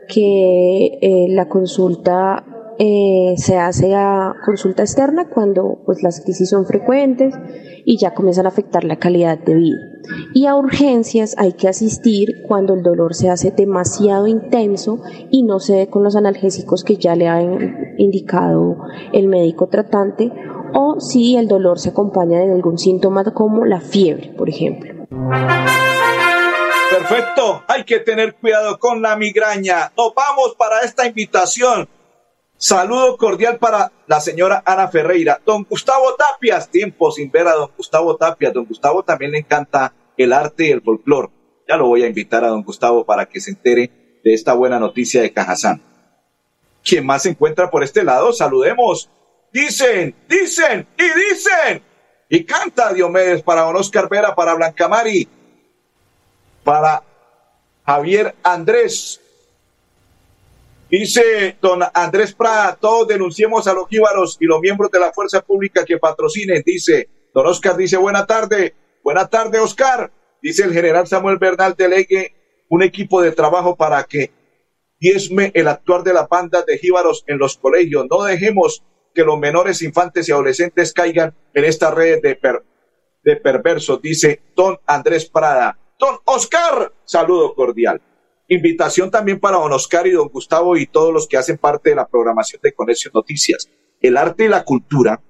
que 0.07 0.99
eh, 1.01 1.27
la 1.29 1.47
consulta 1.47 2.45
eh, 2.77 3.35
se 3.37 3.57
hace 3.57 3.95
a 3.95 4.33
consulta 4.45 4.83
externa 4.83 5.29
cuando 5.29 5.79
pues 5.85 6.03
las 6.03 6.21
crisis 6.21 6.49
son 6.49 6.65
frecuentes 6.65 7.33
y 7.85 7.97
ya 7.97 8.13
comienzan 8.13 8.47
a 8.47 8.49
afectar 8.49 8.83
la 8.83 8.97
calidad 8.97 9.37
de 9.39 9.55
vida. 9.55 9.77
Y 10.33 10.45
a 10.45 10.55
urgencias 10.55 11.35
hay 11.37 11.53
que 11.53 11.67
asistir 11.67 12.43
cuando 12.47 12.73
el 12.73 12.83
dolor 12.83 13.15
se 13.15 13.29
hace 13.29 13.51
demasiado 13.51 14.27
intenso 14.27 14.99
y 15.31 15.43
no 15.43 15.59
se 15.59 15.73
ve 15.73 15.87
con 15.87 16.03
los 16.03 16.15
analgésicos 16.15 16.83
que 16.83 16.97
ya 16.97 17.15
le 17.15 17.27
ha 17.27 17.41
indicado 17.97 18.77
el 19.13 19.27
médico 19.27 19.67
tratante 19.67 20.31
o 20.73 20.99
si 20.99 21.37
el 21.37 21.47
dolor 21.47 21.79
se 21.79 21.89
acompaña 21.89 22.39
de 22.39 22.51
algún 22.51 22.77
síntoma 22.77 23.23
como 23.23 23.65
la 23.65 23.79
fiebre, 23.79 24.33
por 24.37 24.49
ejemplo. 24.49 24.93
Perfecto, 27.07 27.63
hay 27.67 27.83
que 27.83 27.99
tener 27.99 28.35
cuidado 28.35 28.79
con 28.79 29.01
la 29.01 29.15
migraña. 29.15 29.91
Nos 29.95 30.13
vamos 30.13 30.55
para 30.57 30.81
esta 30.81 31.05
invitación 31.05 31.87
Saludo 32.57 33.17
cordial 33.17 33.57
para 33.57 33.91
la 34.07 34.21
señora 34.21 34.63
Ana 34.65 34.87
Ferreira. 34.87 35.41
Don 35.45 35.65
Gustavo 35.69 36.15
Tapias, 36.15 36.69
tiempo 36.71 37.11
sin 37.11 37.29
ver 37.29 37.47
a 37.47 37.53
don 37.53 37.69
Gustavo 37.75 38.15
Tapias. 38.15 38.53
Don 38.53 38.65
Gustavo 38.65 39.03
también 39.03 39.31
le 39.31 39.39
encanta 39.39 39.93
el 40.15 40.31
arte 40.31 40.67
y 40.67 40.71
el 40.71 40.81
folclore. 40.81 41.29
Ya 41.67 41.75
lo 41.75 41.87
voy 41.87 42.03
a 42.03 42.07
invitar 42.07 42.45
a 42.45 42.47
don 42.47 42.63
Gustavo 42.63 43.05
para 43.05 43.25
que 43.25 43.41
se 43.41 43.51
entere 43.51 44.19
de 44.23 44.33
esta 44.33 44.53
buena 44.53 44.79
noticia 44.79 45.21
de 45.21 45.33
Cajazán. 45.33 45.81
¿Quién 46.83 47.05
más 47.05 47.23
se 47.23 47.29
encuentra 47.29 47.69
por 47.69 47.83
este 47.83 48.03
lado? 48.03 48.31
Saludemos. 48.31 49.09
Dicen, 49.51 50.15
dicen 50.29 50.87
y 50.97 51.03
dicen. 51.03 51.83
Y 52.29 52.45
canta 52.45 52.93
Diomedes 52.93 53.43
para 53.43 53.63
don 53.63 53.75
Oscar 53.75 54.07
Vera, 54.09 54.33
para 54.33 54.53
Blanca 54.53 54.87
Mari, 54.87 55.27
para 56.65 57.01
Javier 57.85 58.35
Andrés, 58.43 59.21
Dice 60.89 61.57
don 61.61 61.81
Andrés 61.93 62.33
Prada, 62.33 62.77
todos 62.79 63.07
denunciemos 63.07 63.67
a 63.67 63.73
los 63.73 63.89
jíbaros 63.89 64.37
y 64.39 64.45
los 64.45 64.61
miembros 64.61 64.91
de 64.91 64.99
la 64.99 65.11
fuerza 65.11 65.41
pública 65.41 65.83
que 65.83 65.97
patrocinen, 65.97 66.61
dice, 66.63 67.09
Don 67.33 67.47
Oscar 67.47 67.75
dice, 67.75 67.97
buena 67.97 68.25
tarde, 68.25 68.75
buena 69.03 69.27
tarde, 69.27 69.59
Oscar. 69.59 70.11
Dice 70.41 70.63
el 70.63 70.73
general 70.73 71.07
Samuel 71.07 71.37
Bernal, 71.37 71.73
delegue 71.75 72.35
un 72.69 72.83
equipo 72.83 73.21
de 73.21 73.31
trabajo 73.31 73.75
para 73.75 74.03
que 74.03 74.31
diezme 74.99 75.51
el 75.55 75.67
actuar 75.67 76.03
de 76.03 76.13
las 76.13 76.29
bandas 76.29 76.65
de 76.65 76.77
jíbaros 76.77 77.23
en 77.27 77.39
los 77.39 77.57
colegios. 77.57 78.05
No 78.09 78.23
dejemos 78.23 78.83
que 79.13 79.23
los 79.23 79.39
menores 79.39 79.81
infantes 79.81 80.29
y 80.29 80.31
adolescentes 80.31 80.93
caigan 80.93 81.35
en 81.53 81.65
esta 81.65 81.91
red 81.91 82.21
de, 82.21 82.39
de 83.23 83.35
perversos, 83.37 84.01
dice 84.01 84.39
Don 84.55 84.77
Andrés 84.85 85.25
Prada. 85.25 85.77
Don 85.97 86.17
Oscar, 86.25 86.91
saludo 87.05 87.55
cordial. 87.55 88.01
Invitación 88.47 89.09
también 89.09 89.39
para 89.39 89.57
don 89.57 89.71
Oscar 89.71 90.05
y 90.07 90.11
don 90.11 90.27
Gustavo 90.27 90.75
y 90.75 90.87
todos 90.87 91.13
los 91.13 91.27
que 91.27 91.37
hacen 91.37 91.57
parte 91.57 91.91
de 91.91 91.95
la 91.95 92.07
programación 92.07 92.61
de 92.61 92.73
Conexión 92.73 93.11
Noticias. 93.15 93.69
El 94.01 94.17
arte 94.17 94.45
y 94.45 94.49
la 94.49 94.65
cultura 94.65 95.21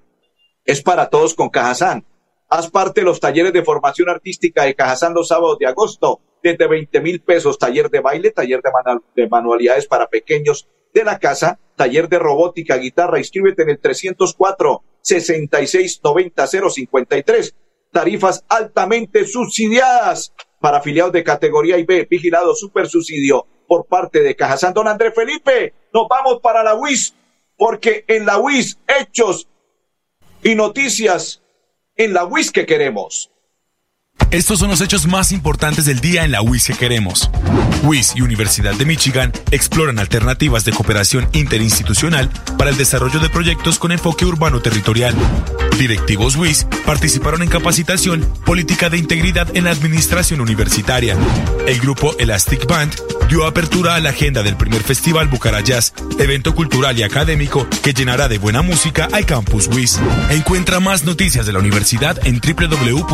es 0.64 0.82
para 0.82 1.08
todos 1.08 1.34
con 1.34 1.48
Cajazán. 1.48 2.04
Haz 2.48 2.68
parte 2.70 3.00
de 3.00 3.06
los 3.06 3.20
talleres 3.20 3.52
de 3.52 3.64
formación 3.64 4.08
artística 4.08 4.64
de 4.64 4.74
Cajazán 4.74 5.14
los 5.14 5.28
sábados 5.28 5.58
de 5.58 5.66
agosto, 5.66 6.20
desde 6.42 6.66
20 6.66 7.00
mil 7.00 7.20
pesos, 7.20 7.58
taller 7.58 7.88
de 7.88 8.00
baile, 8.00 8.32
taller 8.32 8.60
de, 8.60 8.70
de, 9.14 9.28
manualidades 9.28 9.86
para 9.86 10.08
pequeños 10.08 10.68
de 10.92 11.04
la 11.04 11.18
casa, 11.18 11.58
taller 11.76 12.08
de 12.08 12.18
robótica, 12.18 12.76
guitarra, 12.76 13.18
inscríbete 13.18 13.62
en 13.62 13.70
el 13.70 13.78
304 13.78 14.82
66 15.00 16.00
90 16.02 16.46
053. 16.46 17.56
Tarifas 17.92 18.44
altamente 18.48 19.24
subsidiadas 19.24 20.34
para 20.66 20.78
afiliados 20.78 21.12
de 21.12 21.22
categoría 21.22 21.78
IB, 21.78 22.08
vigilado 22.10 22.52
super 22.52 22.88
subsidio 22.88 23.46
por 23.68 23.86
parte 23.86 24.20
de 24.20 24.34
Cajazán. 24.34 24.74
Don 24.74 24.88
Andrés 24.88 25.12
Felipe, 25.14 25.72
nos 25.94 26.08
vamos 26.08 26.40
para 26.42 26.64
la 26.64 26.74
UIS, 26.74 27.14
porque 27.56 28.04
en 28.08 28.26
la 28.26 28.38
UIS, 28.38 28.76
hechos 28.88 29.46
y 30.42 30.56
noticias 30.56 31.40
en 31.94 32.12
la 32.12 32.24
WIS 32.24 32.50
que 32.50 32.66
queremos. 32.66 33.30
Estos 34.32 34.58
son 34.58 34.70
los 34.70 34.80
hechos 34.80 35.06
más 35.06 35.30
importantes 35.30 35.84
del 35.84 36.00
día 36.00 36.24
en 36.24 36.32
la 36.32 36.42
WIS 36.42 36.66
que 36.66 36.74
queremos. 36.74 37.30
WIS 37.84 38.16
y 38.16 38.22
Universidad 38.22 38.74
de 38.74 38.86
Michigan 38.86 39.32
exploran 39.52 40.00
alternativas 40.00 40.64
de 40.64 40.72
cooperación 40.72 41.28
interinstitucional 41.32 42.28
para 42.58 42.70
el 42.70 42.76
desarrollo 42.76 43.20
de 43.20 43.28
proyectos 43.28 43.78
con 43.78 43.92
enfoque 43.92 44.24
urbano 44.24 44.60
territorial. 44.60 45.14
Directivos 45.78 46.36
WIS 46.36 46.66
participaron 46.84 47.42
en 47.42 47.48
capacitación 47.48 48.26
Política 48.44 48.88
de 48.88 48.98
Integridad 48.98 49.54
en 49.56 49.64
la 49.64 49.70
Administración 49.70 50.40
Universitaria. 50.40 51.16
El 51.66 51.80
grupo 51.80 52.14
Elastic 52.18 52.66
Band 52.66 52.94
dio 53.28 53.46
apertura 53.46 53.94
a 53.94 54.00
la 54.00 54.10
agenda 54.10 54.42
del 54.42 54.56
primer 54.56 54.82
Festival 54.82 55.28
Bucarayás, 55.28 55.92
evento 56.18 56.54
cultural 56.54 56.98
y 56.98 57.02
académico 57.02 57.68
que 57.82 57.92
llenará 57.92 58.28
de 58.28 58.38
buena 58.38 58.62
música 58.62 59.08
al 59.12 59.26
campus 59.26 59.68
WIS. 59.68 60.00
Encuentra 60.30 60.80
más 60.80 61.04
noticias 61.04 61.44
de 61.46 61.52
la 61.52 61.58
universidad 61.58 62.18
en 62.26 62.40
www.wis.edu.co. 62.40 63.06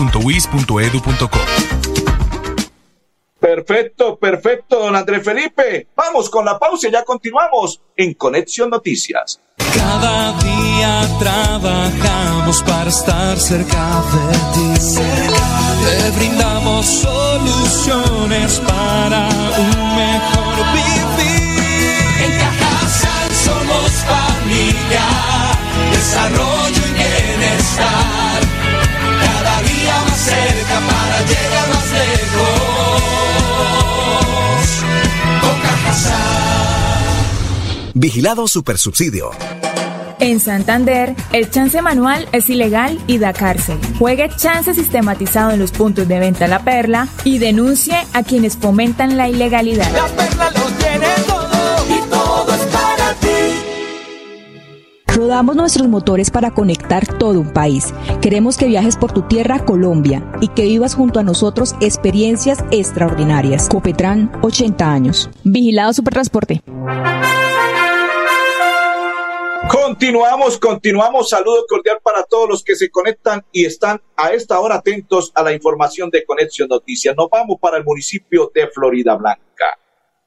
Perfecto, 3.42 4.16
perfecto, 4.18 4.78
don 4.78 4.94
Andrés 4.94 5.24
Felipe. 5.24 5.88
Vamos 5.96 6.30
con 6.30 6.44
la 6.44 6.60
pausa 6.60 6.86
y 6.86 6.92
ya 6.92 7.02
continuamos 7.02 7.80
en 7.96 8.14
Conexión 8.14 8.70
Noticias. 8.70 9.40
Cada 9.74 10.32
día 10.38 11.08
trabajamos 11.18 12.62
para 12.62 12.88
estar 12.88 13.36
cerca 13.36 14.04
de 14.12 14.38
ti. 14.54 14.94
Te 14.94 16.10
brindamos 16.18 16.86
soluciones 16.86 18.60
para 18.60 19.28
un 19.58 19.96
mejor 19.96 20.56
vivir. 20.74 21.42
En 22.24 22.38
Cajasal 22.38 23.32
somos 23.32 23.90
familia, 24.06 25.02
desarrollo 25.90 26.80
y 26.86 26.92
bienestar. 26.92 28.21
Vigilado 37.94 38.48
Supersubsidio. 38.48 39.30
En 40.18 40.40
Santander, 40.40 41.14
el 41.32 41.50
chance 41.50 41.82
manual 41.82 42.28
es 42.32 42.48
ilegal 42.48 42.98
y 43.06 43.18
da 43.18 43.32
cárcel. 43.32 43.78
Juegue 43.98 44.30
chance 44.36 44.72
sistematizado 44.72 45.50
en 45.50 45.58
los 45.58 45.72
puntos 45.72 46.08
de 46.08 46.18
venta 46.18 46.46
La 46.46 46.64
Perla 46.64 47.08
y 47.24 47.38
denuncie 47.38 47.96
a 48.12 48.22
quienes 48.22 48.56
fomentan 48.56 49.16
la 49.16 49.28
ilegalidad. 49.28 49.90
La 49.92 50.06
Perla 50.06 50.50
lo 50.52 50.70
tiene 50.76 51.06
todo 51.26 51.86
y 51.88 52.08
todo 52.08 52.54
es 52.54 52.60
para 52.72 53.14
ti. 53.14 53.28
Rodamos 55.14 55.56
nuestros 55.56 55.88
motores 55.88 56.30
para 56.30 56.52
conectar 56.52 57.06
todo 57.18 57.40
un 57.40 57.52
país. 57.52 57.92
Queremos 58.22 58.56
que 58.56 58.68
viajes 58.68 58.96
por 58.96 59.12
tu 59.12 59.22
tierra, 59.22 59.64
Colombia, 59.64 60.24
y 60.40 60.48
que 60.48 60.64
vivas 60.64 60.94
junto 60.94 61.20
a 61.20 61.22
nosotros 61.22 61.74
experiencias 61.80 62.64
extraordinarias. 62.70 63.68
Copetran, 63.68 64.32
80 64.40 64.90
años. 64.90 65.28
Vigilado 65.44 65.92
Supertransporte. 65.92 66.62
Continuamos, 69.72 70.58
continuamos. 70.58 71.30
Saludo 71.30 71.64
cordial 71.66 71.98
para 72.02 72.24
todos 72.24 72.46
los 72.46 72.62
que 72.62 72.76
se 72.76 72.90
conectan 72.90 73.42
y 73.52 73.64
están 73.64 74.02
a 74.16 74.34
esta 74.34 74.60
hora 74.60 74.74
atentos 74.74 75.32
a 75.34 75.42
la 75.42 75.54
información 75.54 76.10
de 76.10 76.26
Conexión 76.26 76.68
Noticias. 76.68 77.16
Nos 77.16 77.30
vamos 77.30 77.56
para 77.58 77.78
el 77.78 77.84
municipio 77.84 78.52
de 78.54 78.68
Florida 78.68 79.14
Blanca. 79.14 79.78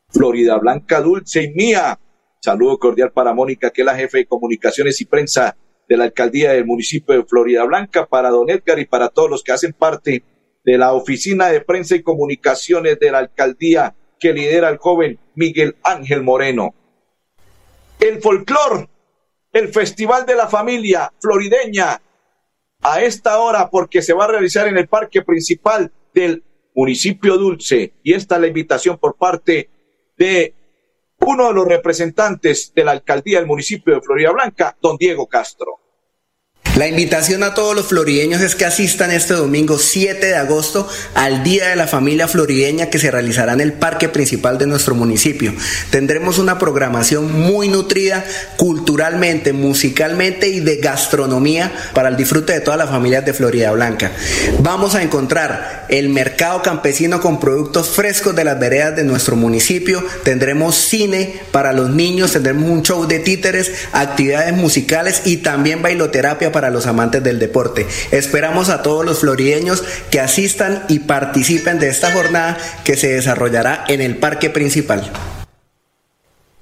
Florida 0.10 0.58
Blanca 0.58 1.00
Dulce 1.00 1.44
y 1.44 1.54
Mía. 1.54 2.00
Saludo 2.42 2.80
cordial 2.80 3.12
para 3.12 3.36
Mónica, 3.36 3.70
que 3.70 3.84
es 3.84 3.86
la 3.86 3.96
jefe 3.96 4.18
de 4.18 4.26
comunicaciones 4.26 5.00
y 5.00 5.06
prensa 5.06 5.56
de 5.88 5.96
la 5.96 6.06
alcaldía 6.06 6.54
del 6.54 6.66
municipio 6.66 7.14
de 7.14 7.24
Florida 7.24 7.66
Blanca, 7.66 8.08
para 8.08 8.32
don 8.32 8.50
Edgar 8.50 8.80
y 8.80 8.86
para 8.86 9.10
todos 9.10 9.30
los 9.30 9.44
que 9.44 9.52
hacen 9.52 9.74
parte 9.74 10.24
de 10.64 10.78
la 10.80 10.94
oficina 10.94 11.50
de 11.50 11.62
prensa 11.62 11.96
y 11.96 12.02
comunicaciones 12.02 12.98
de 12.98 13.12
la 13.12 13.20
alcaldía 13.20 13.94
que 14.20 14.34
lidera 14.34 14.70
el 14.70 14.78
joven 14.78 15.20
Miguel 15.36 15.76
Ángel 15.84 16.24
Moreno. 16.24 16.74
El 18.00 18.20
folclor 18.24 18.90
el 19.56 19.70
Festival 19.70 20.26
de 20.26 20.36
la 20.36 20.50
Familia 20.50 21.14
Florideña 21.18 22.02
a 22.82 23.02
esta 23.02 23.40
hora 23.40 23.70
porque 23.70 24.02
se 24.02 24.12
va 24.12 24.26
a 24.26 24.28
realizar 24.28 24.68
en 24.68 24.78
el 24.78 24.90
parque 24.90 25.22
principal 25.22 25.94
del 26.14 26.44
municipio 26.76 27.38
Dulce 27.38 27.94
y 28.04 28.14
esta 28.14 28.36
es 28.36 28.42
la 28.42 28.48
invitación 28.48 28.98
por 28.98 29.16
parte 29.16 29.70
de 30.18 30.54
uno 31.22 31.48
de 31.48 31.54
los 31.54 31.66
representantes 31.66 32.74
de 32.76 32.84
la 32.84 32.92
alcaldía 32.92 33.40
del 33.40 33.48
municipio 33.48 33.96
de 33.96 34.02
Florida 34.02 34.32
Blanca, 34.32 34.76
don 34.82 34.98
Diego 34.98 35.26
Castro. 35.26 35.80
La 36.76 36.90
invitación 36.90 37.42
a 37.44 37.54
todos 37.54 37.74
los 37.74 37.86
florideños 37.86 38.42
es 38.42 38.54
que 38.54 38.66
asistan 38.66 39.10
este 39.10 39.34
domingo 39.34 39.80
7 39.80 40.26
de 40.26 40.36
agosto 40.36 40.90
al 41.14 41.42
Día 41.42 41.70
de 41.70 41.78
la 41.78 41.88
Familia 41.88 42.28
Florideña 42.28 42.90
que 42.90 43.00
se 43.00 43.12
realizará 43.12 43.54
en 43.54 43.62
el 43.62 43.72
parque 43.72 44.10
principal 44.10 44.58
de 44.58 44.68
nuestro 44.68 44.94
municipio. 44.94 45.54
Tendremos 45.90 46.38
una 46.38 46.60
programación 46.60 47.32
muy 47.32 47.70
nutrida 47.70 48.26
culturalmente, 48.58 49.54
musicalmente 49.54 50.50
y 50.50 50.60
de 50.60 50.76
gastronomía 50.76 51.72
para 51.94 52.10
el 52.10 52.18
disfrute 52.18 52.52
de 52.52 52.60
todas 52.60 52.78
las 52.78 52.90
familias 52.90 53.24
de 53.24 53.34
Florida 53.34 53.72
Blanca. 53.72 54.12
Vamos 54.60 54.96
a 54.96 55.02
encontrar 55.02 55.86
el 55.88 56.10
mercado 56.10 56.62
campesino 56.62 57.22
con 57.22 57.40
productos 57.40 57.88
frescos 57.88 58.36
de 58.36 58.44
las 58.44 58.60
veredas 58.60 58.98
de 58.98 59.06
nuestro 59.06 59.38
municipio. 59.38 60.04
Tendremos 60.26 60.76
cine 60.76 61.40
para 61.54 61.72
los 61.72 61.90
niños, 61.90 62.34
tendremos 62.34 62.70
un 62.70 62.84
show 62.84 63.08
de 63.08 63.20
títeres, 63.20 63.72
actividades 63.94 64.54
musicales 64.54 65.22
y 65.24 65.38
también 65.38 65.82
bailoterapia 65.82 66.52
para 66.52 66.65
los 66.70 66.88
amantes 66.88 67.24
del 67.24 67.40
deporte. 67.40 67.86
Esperamos 68.12 68.70
a 68.70 68.82
todos 68.82 69.06
los 69.06 69.20
florideños 69.20 69.84
que 70.12 70.20
asistan 70.20 70.84
y 70.90 71.00
participen 71.00 71.80
de 71.80 71.90
esta 71.90 72.12
jornada 72.12 72.58
que 72.84 72.96
se 72.96 73.10
desarrollará 73.10 73.86
en 73.88 74.02
el 74.02 74.18
parque 74.18 74.50
principal. 74.50 75.12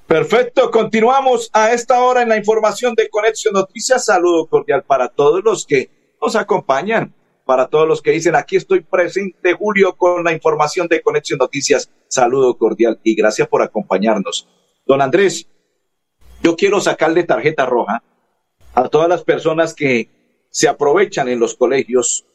Perfecto, 0.07 0.69
continuamos 0.69 1.49
a 1.53 1.73
esta 1.73 2.01
hora 2.03 2.21
en 2.21 2.29
la 2.29 2.37
información 2.37 2.93
de 2.93 3.09
Conexión 3.09 3.53
Noticias. 3.53 4.05
Saludo 4.05 4.45
cordial 4.47 4.83
para 4.83 5.07
todos 5.07 5.43
los 5.43 5.65
que 5.65 5.89
nos 6.21 6.35
acompañan, 6.35 7.13
para 7.45 7.67
todos 7.67 7.87
los 7.87 8.01
que 8.01 8.11
dicen 8.11 8.35
aquí 8.35 8.57
estoy 8.57 8.81
presente, 8.81 9.53
Julio, 9.53 9.95
con 9.95 10.23
la 10.23 10.33
información 10.33 10.87
de 10.87 11.01
Conexión 11.01 11.39
Noticias. 11.39 11.89
Saludo 12.07 12.57
cordial 12.57 12.99
y 13.03 13.15
gracias 13.15 13.47
por 13.47 13.61
acompañarnos. 13.61 14.47
Don 14.85 15.01
Andrés, 15.01 15.47
yo 16.43 16.55
quiero 16.57 16.81
sacarle 16.81 17.23
tarjeta 17.23 17.65
roja 17.65 18.03
a 18.73 18.89
todas 18.89 19.09
las 19.09 19.23
personas 19.23 19.73
que 19.73 20.09
se 20.49 20.67
aprovechan 20.67 21.27
en 21.27 21.39
los 21.39 21.55
colegios. 21.55 22.25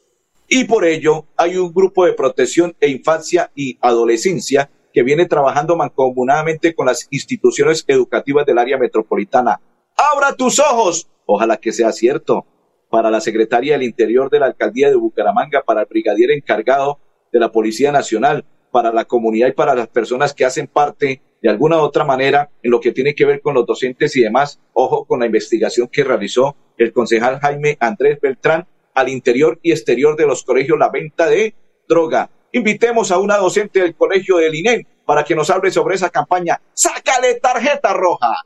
Y 0.47 0.65
por 0.65 0.85
ello 0.85 1.25
hay 1.37 1.57
un 1.57 1.73
grupo 1.73 2.05
de 2.05 2.13
protección 2.13 2.75
e 2.79 2.89
infancia 2.89 3.51
y 3.55 3.77
adolescencia 3.81 4.69
que 4.93 5.03
viene 5.03 5.25
trabajando 5.25 5.75
mancomunadamente 5.75 6.73
con 6.73 6.87
las 6.87 7.07
instituciones 7.11 7.85
educativas 7.87 8.45
del 8.45 8.57
área 8.57 8.77
metropolitana. 8.77 9.61
Abra 9.95 10.35
tus 10.35 10.59
ojos, 10.59 11.07
ojalá 11.25 11.57
que 11.57 11.71
sea 11.71 11.91
cierto, 11.91 12.45
para 12.89 13.11
la 13.11 13.21
secretaria 13.21 13.73
del 13.73 13.83
Interior 13.83 14.29
de 14.29 14.39
la 14.39 14.47
Alcaldía 14.47 14.89
de 14.89 14.95
Bucaramanga, 14.95 15.61
para 15.61 15.81
el 15.81 15.87
brigadier 15.87 16.31
encargado 16.31 16.99
de 17.31 17.39
la 17.39 17.51
Policía 17.51 17.91
Nacional, 17.91 18.45
para 18.71 18.91
la 18.91 19.05
comunidad 19.05 19.47
y 19.47 19.53
para 19.53 19.75
las 19.75 19.87
personas 19.87 20.33
que 20.33 20.45
hacen 20.45 20.67
parte 20.67 21.21
de 21.41 21.49
alguna 21.49 21.77
u 21.77 21.81
otra 21.81 22.03
manera 22.03 22.49
en 22.61 22.71
lo 22.71 22.79
que 22.79 22.91
tiene 22.91 23.15
que 23.15 23.25
ver 23.25 23.41
con 23.41 23.53
los 23.53 23.65
docentes 23.65 24.15
y 24.15 24.21
demás. 24.21 24.59
Ojo 24.73 25.05
con 25.05 25.19
la 25.19 25.25
investigación 25.25 25.87
que 25.87 26.03
realizó 26.03 26.55
el 26.77 26.93
concejal 26.93 27.39
Jaime 27.39 27.77
Andrés 27.79 28.19
Beltrán 28.21 28.67
al 28.93 29.09
interior 29.09 29.59
y 29.61 29.71
exterior 29.71 30.15
de 30.15 30.27
los 30.27 30.43
colegios 30.43 30.77
la 30.77 30.89
venta 30.89 31.27
de 31.27 31.55
droga. 31.87 32.29
Invitemos 32.51 33.11
a 33.11 33.19
una 33.19 33.37
docente 33.37 33.81
del 33.81 33.95
colegio 33.95 34.37
del 34.37 34.55
INEM 34.55 34.83
para 35.05 35.23
que 35.23 35.35
nos 35.35 35.49
hable 35.49 35.71
sobre 35.71 35.95
esa 35.95 36.09
campaña. 36.09 36.61
¡Sácale 36.73 37.35
tarjeta 37.35 37.93
roja! 37.93 38.43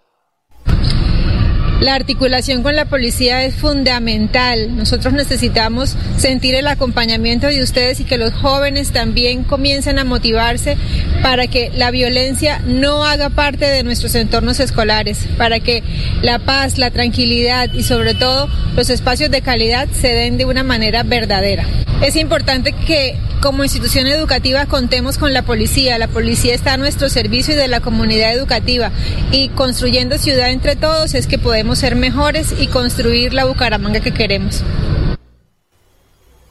La 1.83 1.95
articulación 1.95 2.63
con 2.63 2.77
la 2.77 2.85
policía 2.85 3.43
es 3.43 3.55
fundamental. 3.55 4.73
Nosotros 4.73 5.11
necesitamos 5.11 5.97
sentir 6.15 6.55
el 6.55 6.67
acompañamiento 6.67 7.47
de 7.47 7.61
ustedes 7.61 7.99
y 7.99 8.05
que 8.05 8.17
los 8.17 8.33
jóvenes 8.33 8.93
también 8.93 9.43
comiencen 9.43 9.99
a 9.99 10.05
motivarse 10.05 10.77
para 11.21 11.47
que 11.47 11.73
la 11.75 11.91
violencia 11.91 12.61
no 12.65 13.03
haga 13.03 13.29
parte 13.29 13.65
de 13.65 13.83
nuestros 13.83 14.15
entornos 14.15 14.61
escolares, 14.61 15.27
para 15.37 15.59
que 15.59 15.83
la 16.21 16.39
paz, 16.39 16.77
la 16.77 16.89
tranquilidad 16.89 17.73
y 17.73 17.83
sobre 17.83 18.13
todo 18.13 18.47
los 18.77 18.89
espacios 18.89 19.29
de 19.29 19.41
calidad 19.41 19.89
se 19.89 20.07
den 20.07 20.37
de 20.37 20.45
una 20.45 20.63
manera 20.63 21.03
verdadera. 21.03 21.65
Es 22.01 22.15
importante 22.15 22.73
que 22.73 23.17
como 23.43 23.63
institución 23.63 24.07
educativa 24.07 24.65
contemos 24.65 25.17
con 25.17 25.33
la 25.33 25.41
policía. 25.41 25.97
La 25.97 26.07
policía 26.07 26.53
está 26.53 26.73
a 26.73 26.77
nuestro 26.77 27.09
servicio 27.09 27.53
y 27.53 27.57
de 27.57 27.67
la 27.67 27.79
comunidad 27.79 28.33
educativa. 28.33 28.91
Y 29.31 29.49
construyendo 29.49 30.17
ciudad 30.17 30.49
entre 30.49 30.75
todos 30.75 31.13
es 31.13 31.27
que 31.27 31.37
podemos 31.37 31.72
ser 31.75 31.95
mejores 31.95 32.53
y 32.59 32.67
construir 32.67 33.33
la 33.33 33.45
Bucaramanga 33.45 33.99
que 33.99 34.13
queremos. 34.13 34.63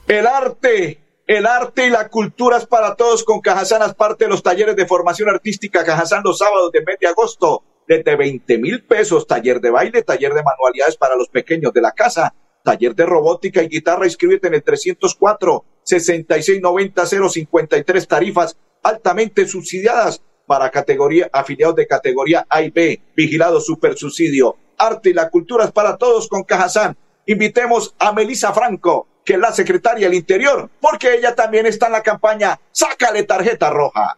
El 0.07 0.27
arte, 0.27 0.99
el 1.27 1.45
arte 1.45 1.87
y 1.87 1.89
la 1.89 2.09
cultura 2.09 2.57
es 2.57 2.65
para 2.65 2.95
todos 2.95 3.23
con 3.23 3.41
Cajazán, 3.41 3.81
es 3.83 3.93
parte 3.93 4.25
de 4.25 4.29
los 4.29 4.43
talleres 4.43 4.75
de 4.75 4.85
formación 4.85 5.29
artística 5.29 5.83
Cajazán 5.83 6.23
los 6.23 6.37
sábados 6.37 6.71
de 6.71 6.81
mes 6.81 6.97
de 6.99 7.07
agosto, 7.07 7.63
desde 7.87 8.15
20 8.15 8.57
mil 8.59 8.83
pesos, 8.83 9.27
taller 9.27 9.59
de 9.59 9.69
baile, 9.69 10.03
taller 10.03 10.33
de 10.33 10.43
manualidades 10.43 10.97
para 10.97 11.15
los 11.15 11.29
pequeños 11.29 11.73
de 11.73 11.81
la 11.81 11.91
casa 11.91 12.33
Taller 12.63 12.95
de 12.95 13.05
robótica 13.05 13.61
y 13.61 13.67
guitarra, 13.67 14.05
inscríbete 14.05 14.47
en 14.47 14.53
el 14.55 14.63
304 14.63 15.65
6690 15.83 17.05
053 17.05 18.07
tarifas 18.07 18.57
altamente 18.81 19.45
subsidiadas 19.45 20.23
para 20.45 20.69
categoría 20.69 21.29
afiliados 21.31 21.75
de 21.75 21.87
categoría 21.87 22.45
A 22.49 22.61
y 22.61 22.69
B, 22.69 23.01
vigilado 23.15 23.59
super 23.59 23.97
subsidio. 23.97 24.57
Arte 24.77 25.11
y 25.11 25.13
la 25.13 25.29
cultura 25.29 25.65
es 25.65 25.71
para 25.71 25.97
todos 25.97 26.27
con 26.27 26.43
Cajazán. 26.43 26.97
Invitemos 27.25 27.95
a 27.99 28.11
Melisa 28.11 28.53
Franco, 28.53 29.07
que 29.23 29.33
es 29.33 29.39
la 29.39 29.53
secretaria 29.53 30.07
del 30.07 30.17
Interior, 30.17 30.69
porque 30.81 31.15
ella 31.15 31.35
también 31.35 31.65
está 31.65 31.85
en 31.87 31.93
la 31.93 32.03
campaña 32.03 32.59
Sácale 32.71 33.23
tarjeta 33.23 33.69
roja. 33.69 34.17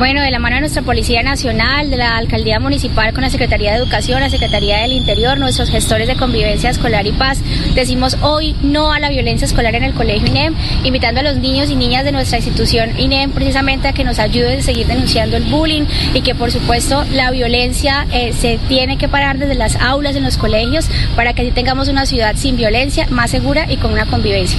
Bueno, 0.00 0.22
de 0.22 0.30
la 0.30 0.38
mano 0.38 0.54
de 0.54 0.60
nuestra 0.60 0.80
Policía 0.80 1.22
Nacional, 1.22 1.90
de 1.90 1.98
la 1.98 2.16
Alcaldía 2.16 2.58
Municipal 2.58 3.12
con 3.12 3.20
la 3.20 3.28
Secretaría 3.28 3.72
de 3.72 3.76
Educación, 3.76 4.22
la 4.22 4.30
Secretaría 4.30 4.78
del 4.78 4.94
Interior, 4.94 5.38
nuestros 5.38 5.68
gestores 5.68 6.08
de 6.08 6.16
convivencia 6.16 6.70
escolar 6.70 7.06
y 7.06 7.12
paz, 7.12 7.42
decimos 7.74 8.16
hoy 8.22 8.56
no 8.62 8.94
a 8.94 8.98
la 8.98 9.10
violencia 9.10 9.44
escolar 9.44 9.74
en 9.74 9.84
el 9.84 9.92
Colegio 9.92 10.26
INEM, 10.26 10.54
invitando 10.84 11.20
a 11.20 11.22
los 11.22 11.36
niños 11.36 11.68
y 11.68 11.76
niñas 11.76 12.06
de 12.06 12.12
nuestra 12.12 12.38
institución 12.38 12.98
INEM 12.98 13.32
precisamente 13.32 13.88
a 13.88 13.92
que 13.92 14.04
nos 14.04 14.18
ayuden 14.18 14.60
a 14.60 14.62
seguir 14.62 14.86
denunciando 14.86 15.36
el 15.36 15.44
bullying 15.44 15.84
y 16.14 16.22
que 16.22 16.34
por 16.34 16.50
supuesto 16.50 17.04
la 17.12 17.30
violencia 17.30 18.06
eh, 18.10 18.32
se 18.32 18.58
tiene 18.68 18.96
que 18.96 19.06
parar 19.06 19.36
desde 19.36 19.54
las 19.54 19.76
aulas 19.76 20.16
en 20.16 20.24
los 20.24 20.38
colegios 20.38 20.88
para 21.14 21.34
que 21.34 21.42
así 21.42 21.50
tengamos 21.50 21.88
una 21.88 22.06
ciudad 22.06 22.36
sin 22.36 22.56
violencia, 22.56 23.06
más 23.10 23.30
segura 23.30 23.70
y 23.70 23.76
con 23.76 23.92
una 23.92 24.06
convivencia 24.06 24.58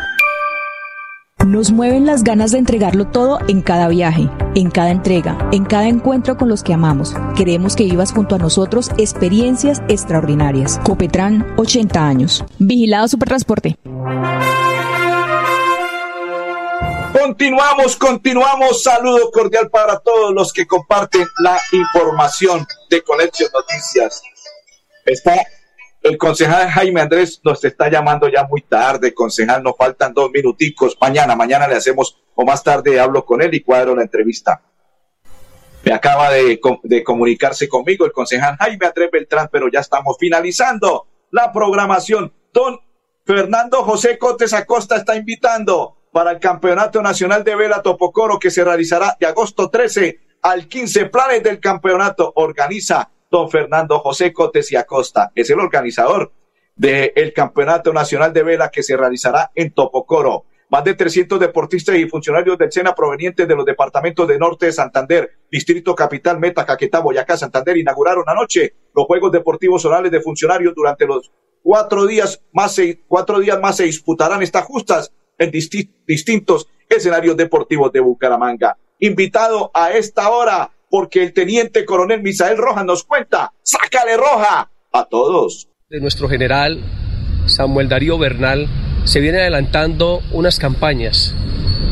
Nos 1.51 1.69
mueven 1.69 2.05
las 2.05 2.23
ganas 2.23 2.53
de 2.53 2.59
entregarlo 2.59 3.07
todo 3.07 3.37
en 3.49 3.61
cada 3.61 3.89
viaje, 3.89 4.29
en 4.55 4.71
cada 4.71 4.89
entrega, 4.89 5.49
en 5.51 5.65
cada 5.65 5.89
encuentro 5.89 6.37
con 6.37 6.47
los 6.47 6.63
que 6.63 6.73
amamos. 6.73 7.13
Queremos 7.35 7.75
que 7.75 7.83
vivas 7.83 8.13
junto 8.13 8.35
a 8.35 8.37
nosotros 8.37 8.89
experiencias 8.97 9.81
extraordinarias. 9.89 10.79
Copetran, 10.85 11.53
80 11.57 12.07
años. 12.07 12.45
Vigilado 12.57 13.09
Supertransporte. 13.09 13.75
Continuamos, 17.11 17.97
continuamos. 17.97 18.81
Saludo 18.81 19.29
cordial 19.29 19.69
para 19.69 19.99
todos 19.99 20.33
los 20.33 20.53
que 20.53 20.65
comparten 20.65 21.27
la 21.39 21.59
información 21.73 22.65
de 22.89 23.03
Conexión 23.03 23.49
Noticias. 23.53 24.21
Está 25.03 25.45
el 26.01 26.17
concejal 26.17 26.69
Jaime 26.69 27.01
Andrés 27.01 27.41
nos 27.43 27.63
está 27.63 27.89
llamando 27.89 28.27
ya 28.27 28.43
muy 28.45 28.61
tarde, 28.61 29.13
concejal, 29.13 29.61
nos 29.61 29.75
faltan 29.77 30.13
dos 30.13 30.31
minuticos. 30.31 30.97
Mañana, 30.99 31.35
mañana 31.35 31.67
le 31.67 31.75
hacemos, 31.75 32.19
o 32.33 32.43
más 32.43 32.63
tarde 32.63 32.99
hablo 32.99 33.23
con 33.23 33.41
él 33.41 33.53
y 33.53 33.61
cuadro 33.61 33.95
la 33.95 34.01
entrevista. 34.01 34.61
Me 35.83 35.93
acaba 35.93 36.31
de, 36.31 36.59
comunicarse 37.03 37.67
conmigo 37.67 38.05
el 38.05 38.11
concejal 38.11 38.57
Jaime 38.57 38.87
Andrés 38.87 39.09
Beltrán, 39.11 39.49
pero 39.51 39.69
ya 39.69 39.79
estamos 39.79 40.17
finalizando 40.19 41.07
la 41.31 41.51
programación. 41.51 42.33
Don 42.51 42.79
Fernando 43.25 43.83
José 43.83 44.17
Cotes 44.17 44.53
Acosta 44.53 44.97
está 44.97 45.15
invitando 45.15 45.97
para 46.11 46.31
el 46.31 46.39
Campeonato 46.39 47.01
Nacional 47.01 47.43
de 47.43 47.55
Vela 47.55 47.81
Topocoro 47.81 48.39
que 48.39 48.51
se 48.51 48.63
realizará 48.63 49.15
de 49.19 49.27
agosto 49.27 49.69
13 49.69 50.19
al 50.41 50.67
15. 50.67 51.05
Planes 51.05 51.43
del 51.43 51.59
campeonato 51.59 52.31
organiza 52.35 53.09
don 53.31 53.49
Fernando 53.49 53.97
José 53.99 54.33
Cotes 54.33 54.71
y 54.71 54.75
Acosta. 54.75 55.31
Es 55.33 55.49
el 55.49 55.59
organizador 55.59 56.33
del 56.75 57.33
Campeonato 57.33 57.93
Nacional 57.93 58.33
de 58.33 58.43
Vela 58.43 58.69
que 58.69 58.83
se 58.83 58.97
realizará 58.97 59.51
en 59.55 59.71
Topocoro. 59.71 60.45
Más 60.69 60.83
de 60.83 60.93
300 60.93 61.39
deportistas 61.39 61.95
y 61.97 62.07
funcionarios 62.07 62.57
del 62.57 62.71
SENA 62.71 62.93
provenientes 62.93 63.47
de 63.47 63.55
los 63.55 63.65
departamentos 63.65 64.27
de 64.27 64.37
Norte 64.37 64.67
de 64.67 64.71
Santander, 64.71 65.31
Distrito 65.49 65.95
Capital, 65.95 66.39
Meta, 66.39 66.65
Caquetá, 66.65 66.99
Boyacá, 66.99 67.35
Santander 67.35 67.75
inauguraron 67.77 68.23
anoche 68.27 68.73
los 68.95 69.05
Juegos 69.05 69.31
Deportivos 69.31 69.83
Orales 69.85 70.11
de 70.11 70.21
Funcionarios 70.21 70.73
durante 70.75 71.05
los 71.05 71.31
cuatro 71.61 72.05
días 72.05 72.41
más 72.53 72.75
se, 72.75 73.01
cuatro 73.07 73.39
días 73.39 73.59
más 73.59 73.77
se 73.77 73.83
disputarán 73.83 74.41
estas 74.41 74.65
justas 74.65 75.13
en 75.37 75.51
distintos 75.51 76.69
escenarios 76.87 77.35
deportivos 77.35 77.91
de 77.91 77.99
Bucaramanga. 77.99 78.77
Invitado 78.99 79.71
a 79.73 79.91
esta 79.91 80.29
hora 80.29 80.71
porque 80.91 81.23
el 81.23 81.33
teniente 81.33 81.85
coronel 81.85 82.21
Misael 82.21 82.57
Rojas 82.57 82.85
nos 82.85 83.03
cuenta, 83.05 83.53
sácale 83.63 84.17
roja 84.17 84.69
a 84.91 85.05
todos. 85.05 85.69
De 85.89 86.01
nuestro 86.01 86.29
general 86.29 86.79
Samuel 87.47 87.89
Darío 87.89 88.17
Bernal 88.17 88.67
se 89.05 89.21
vienen 89.21 89.41
adelantando 89.41 90.21
unas 90.31 90.59
campañas 90.59 91.33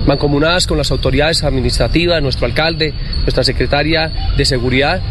mancomunadas 0.05 0.67
con 0.67 0.77
las 0.77 0.91
autoridades 0.91 1.43
administrativas, 1.43 2.21
nuestro 2.21 2.45
alcalde, 2.45 2.93
nuestra 3.21 3.43
secretaria 3.43 4.11
de 4.37 4.45
seguridad, 4.45 5.01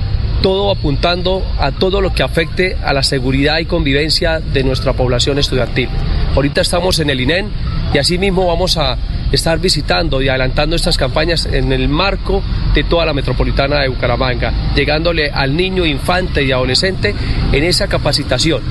todo 0.42 0.70
apuntando 0.70 1.44
a 1.58 1.72
todo 1.72 2.00
lo 2.00 2.12
que 2.12 2.22
afecte 2.22 2.76
a 2.82 2.92
la 2.92 3.02
seguridad 3.02 3.58
y 3.58 3.66
convivencia 3.66 4.40
de 4.40 4.62
nuestra 4.62 4.92
población 4.92 5.38
estudiantil. 5.38 5.88
Ahorita 6.34 6.60
estamos 6.60 6.98
en 7.00 7.10
el 7.10 7.20
INEN 7.20 7.50
y 7.92 7.98
asimismo 7.98 8.46
vamos 8.46 8.76
a 8.76 8.96
estar 9.32 9.58
visitando 9.58 10.22
y 10.22 10.28
adelantando 10.28 10.76
estas 10.76 10.96
campañas 10.96 11.46
en 11.46 11.72
el 11.72 11.88
marco 11.88 12.42
de 12.74 12.84
toda 12.84 13.06
la 13.06 13.14
metropolitana 13.14 13.80
de 13.80 13.88
Bucaramanga, 13.88 14.72
llegándole 14.74 15.30
al 15.30 15.56
niño, 15.56 15.84
infante 15.84 16.42
y 16.42 16.52
adolescente 16.52 17.14
en 17.52 17.64
esa 17.64 17.88
capacitación, 17.88 18.62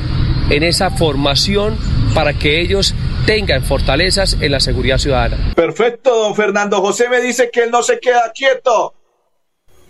en 0.50 0.64
esa 0.64 0.90
formación 0.92 1.78
para 2.14 2.34
que 2.34 2.62
ellos 2.62 2.96
tenga 3.26 3.56
en 3.56 3.64
fortalezas 3.64 4.38
en 4.40 4.52
la 4.52 4.60
seguridad 4.60 4.98
ciudadana. 4.98 5.38
Perfecto, 5.56 6.16
don 6.16 6.36
Fernando 6.36 6.80
José 6.80 7.10
me 7.10 7.22
dice 7.22 7.50
que 7.52 7.64
él 7.64 7.72
no 7.72 7.84
se 7.84 8.00
queda 8.00 8.32
quieto 8.34 8.97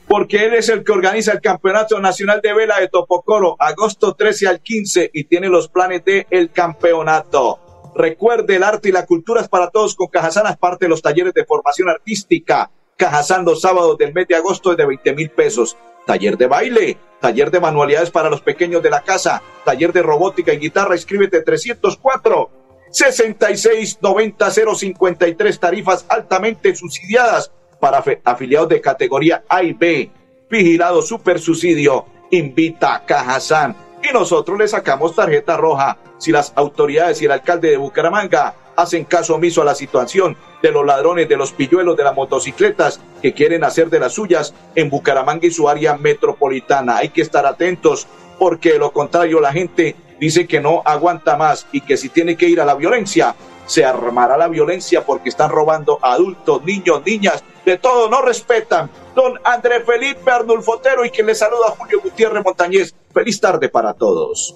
porque 0.08 0.46
él 0.46 0.54
es 0.54 0.70
el 0.70 0.84
que 0.84 0.93
organiza 0.93 1.34
el 1.34 1.41
Campeonato 1.41 2.00
Nacional 2.00 2.39
de 2.41 2.54
Vela 2.54 2.80
de 2.80 2.88
Topocoro, 2.88 3.58
agosto 3.60 4.13
13 4.13 4.48
al 4.48 4.62
15, 4.62 5.12
y 5.13 5.26
tiene 5.26 5.50
los 5.50 5.67
planes 5.67 6.04
del 6.06 6.26
el 6.30 6.52
campeonato. 6.52 7.60
Recuerde, 7.93 8.56
el 8.56 8.63
arte 8.63 8.89
y 8.89 8.91
la 8.91 9.06
cultura 9.06 9.41
es 9.41 9.50
para 9.50 9.70
todos 9.70 9.96
con 9.96 10.08
Cajazán, 10.08 10.48
es 10.48 10.58
parte 10.58 10.86
de 10.86 10.89
los 10.89 11.02
talleres 11.02 11.34
de 11.34 11.46
formación 11.46 11.89
artística. 11.89 12.72
Cajazán 12.96 13.43
los 13.43 13.62
sábados 13.62 13.98
del 13.98 14.13
mes 14.13 14.28
de 14.28 14.36
agosto 14.36 14.72
es 14.72 14.78
de 14.78 14.86
20 14.86 15.13
mil 15.13 15.30
pesos. 15.30 15.76
Taller 16.06 16.38
de 16.38 16.48
baile, 16.48 16.98
taller 17.20 17.52
de 17.52 17.60
manualidades 17.60 18.12
para 18.12 18.30
los 18.30 18.41
pequeños 18.41 18.82
de 18.82 18.89
la 18.89 19.02
casa, 19.02 19.41
taller 19.65 19.91
de 19.91 20.04
robótica 20.04 20.54
y 20.54 20.58
guitarra, 20.58 20.96
escríbete 20.96 21.41
304 21.41 22.50
66 22.89 24.00
90 24.02 24.52
053 24.52 25.60
tarifas 25.60 26.06
altamente 26.08 26.74
subsidiadas 26.74 27.52
para 27.80 28.04
afiliados 28.24 28.70
de 28.70 28.82
categoría 28.82 29.44
A 29.48 29.63
y 29.63 29.74
B. 29.74 30.12
Vigilado 30.50 31.02
Super 31.02 31.40
Subsidio 31.40 32.06
invita 32.32 32.96
a 32.96 33.06
Cajazán 33.06 33.76
y 34.04 34.13
nosotros 34.13 34.58
le 34.58 34.68
sacamos 34.68 35.16
tarjeta 35.16 35.58
roja 35.58 35.98
si 36.18 36.32
las 36.32 36.54
autoridades 36.56 37.22
y 37.22 37.26
el 37.26 37.32
alcalde 37.32 37.70
de 37.70 37.78
Bucaramanga 37.78 38.56
hacen 38.76 39.06
caso 39.06 39.36
omiso 39.36 39.62
a 39.62 39.66
la 39.66 39.76
situación 39.76 40.38
de 40.62 40.72
los 40.72 40.86
ladrones, 40.86 41.28
de 41.28 41.36
los 41.36 41.52
pilluelos, 41.52 41.98
de 41.98 42.04
las 42.04 42.16
motocicletas 42.16 43.02
que 43.22 43.34
quieren 43.34 43.63
hacer 43.63 43.90
de 43.90 44.00
las 44.00 44.13
suyas 44.13 44.54
en 44.76 44.90
Bucaramanga 44.90 45.48
y 45.48 45.52
su 45.52 45.68
área 45.68 45.98
metropolitana. 45.98 46.98
Hay 46.98 47.10
que 47.10 47.22
estar 47.22 47.46
atentos 47.46 48.08
porque 48.38 48.74
de 48.74 48.80
lo 48.80 48.92
contrario 48.92 49.40
la 49.40 49.52
gente 49.52 49.96
dice 50.20 50.48
que 50.48 50.60
no 50.62 50.84
aguanta 50.86 51.38
más 51.38 51.68
y 51.72 51.82
que 51.82 51.98
si 51.98 52.10
tiene 52.10 52.38
que 52.38 52.50
ir 52.50 52.62
a 52.62 52.66
la 52.66 52.76
violencia, 52.76 53.36
se 53.66 53.84
armará 53.84 54.38
la 54.38 54.48
violencia 54.48 55.06
porque 55.06 55.30
están 55.30 55.50
robando 55.50 56.00
adultos, 56.02 56.63
niños, 56.63 57.02
niñas, 57.06 57.44
de 57.67 57.77
todo, 57.77 58.10
no 58.10 58.21
respetan. 58.21 58.89
Don 59.13 59.38
André 59.43 59.82
Felipe 59.82 60.32
Arnulfotero 60.32 61.03
y 61.03 61.10
quien 61.10 61.27
le 61.27 61.36
saluda 61.36 61.75
Julio 61.77 61.99
Gutiérrez 62.01 62.41
Montañez. 62.41 62.95
Feliz 63.13 63.41
tarde 63.41 63.67
para 63.67 63.93
todos. 63.93 64.56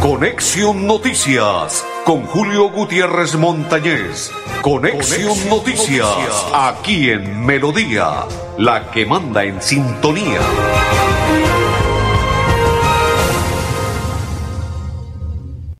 Conexión 0.00 0.86
Noticias 0.86 1.84
con 2.04 2.24
Julio 2.24 2.70
Gutiérrez 2.70 3.34
Montañez. 3.34 4.30
Conexión, 4.62 5.48
Noticias, 5.48 6.46
aquí 6.54 7.10
en 7.10 7.44
Melodía, 7.44 8.24
la 8.56 8.88
que 8.92 9.04
manda 9.04 9.42
en 9.42 9.60
sintonía. 9.60 10.40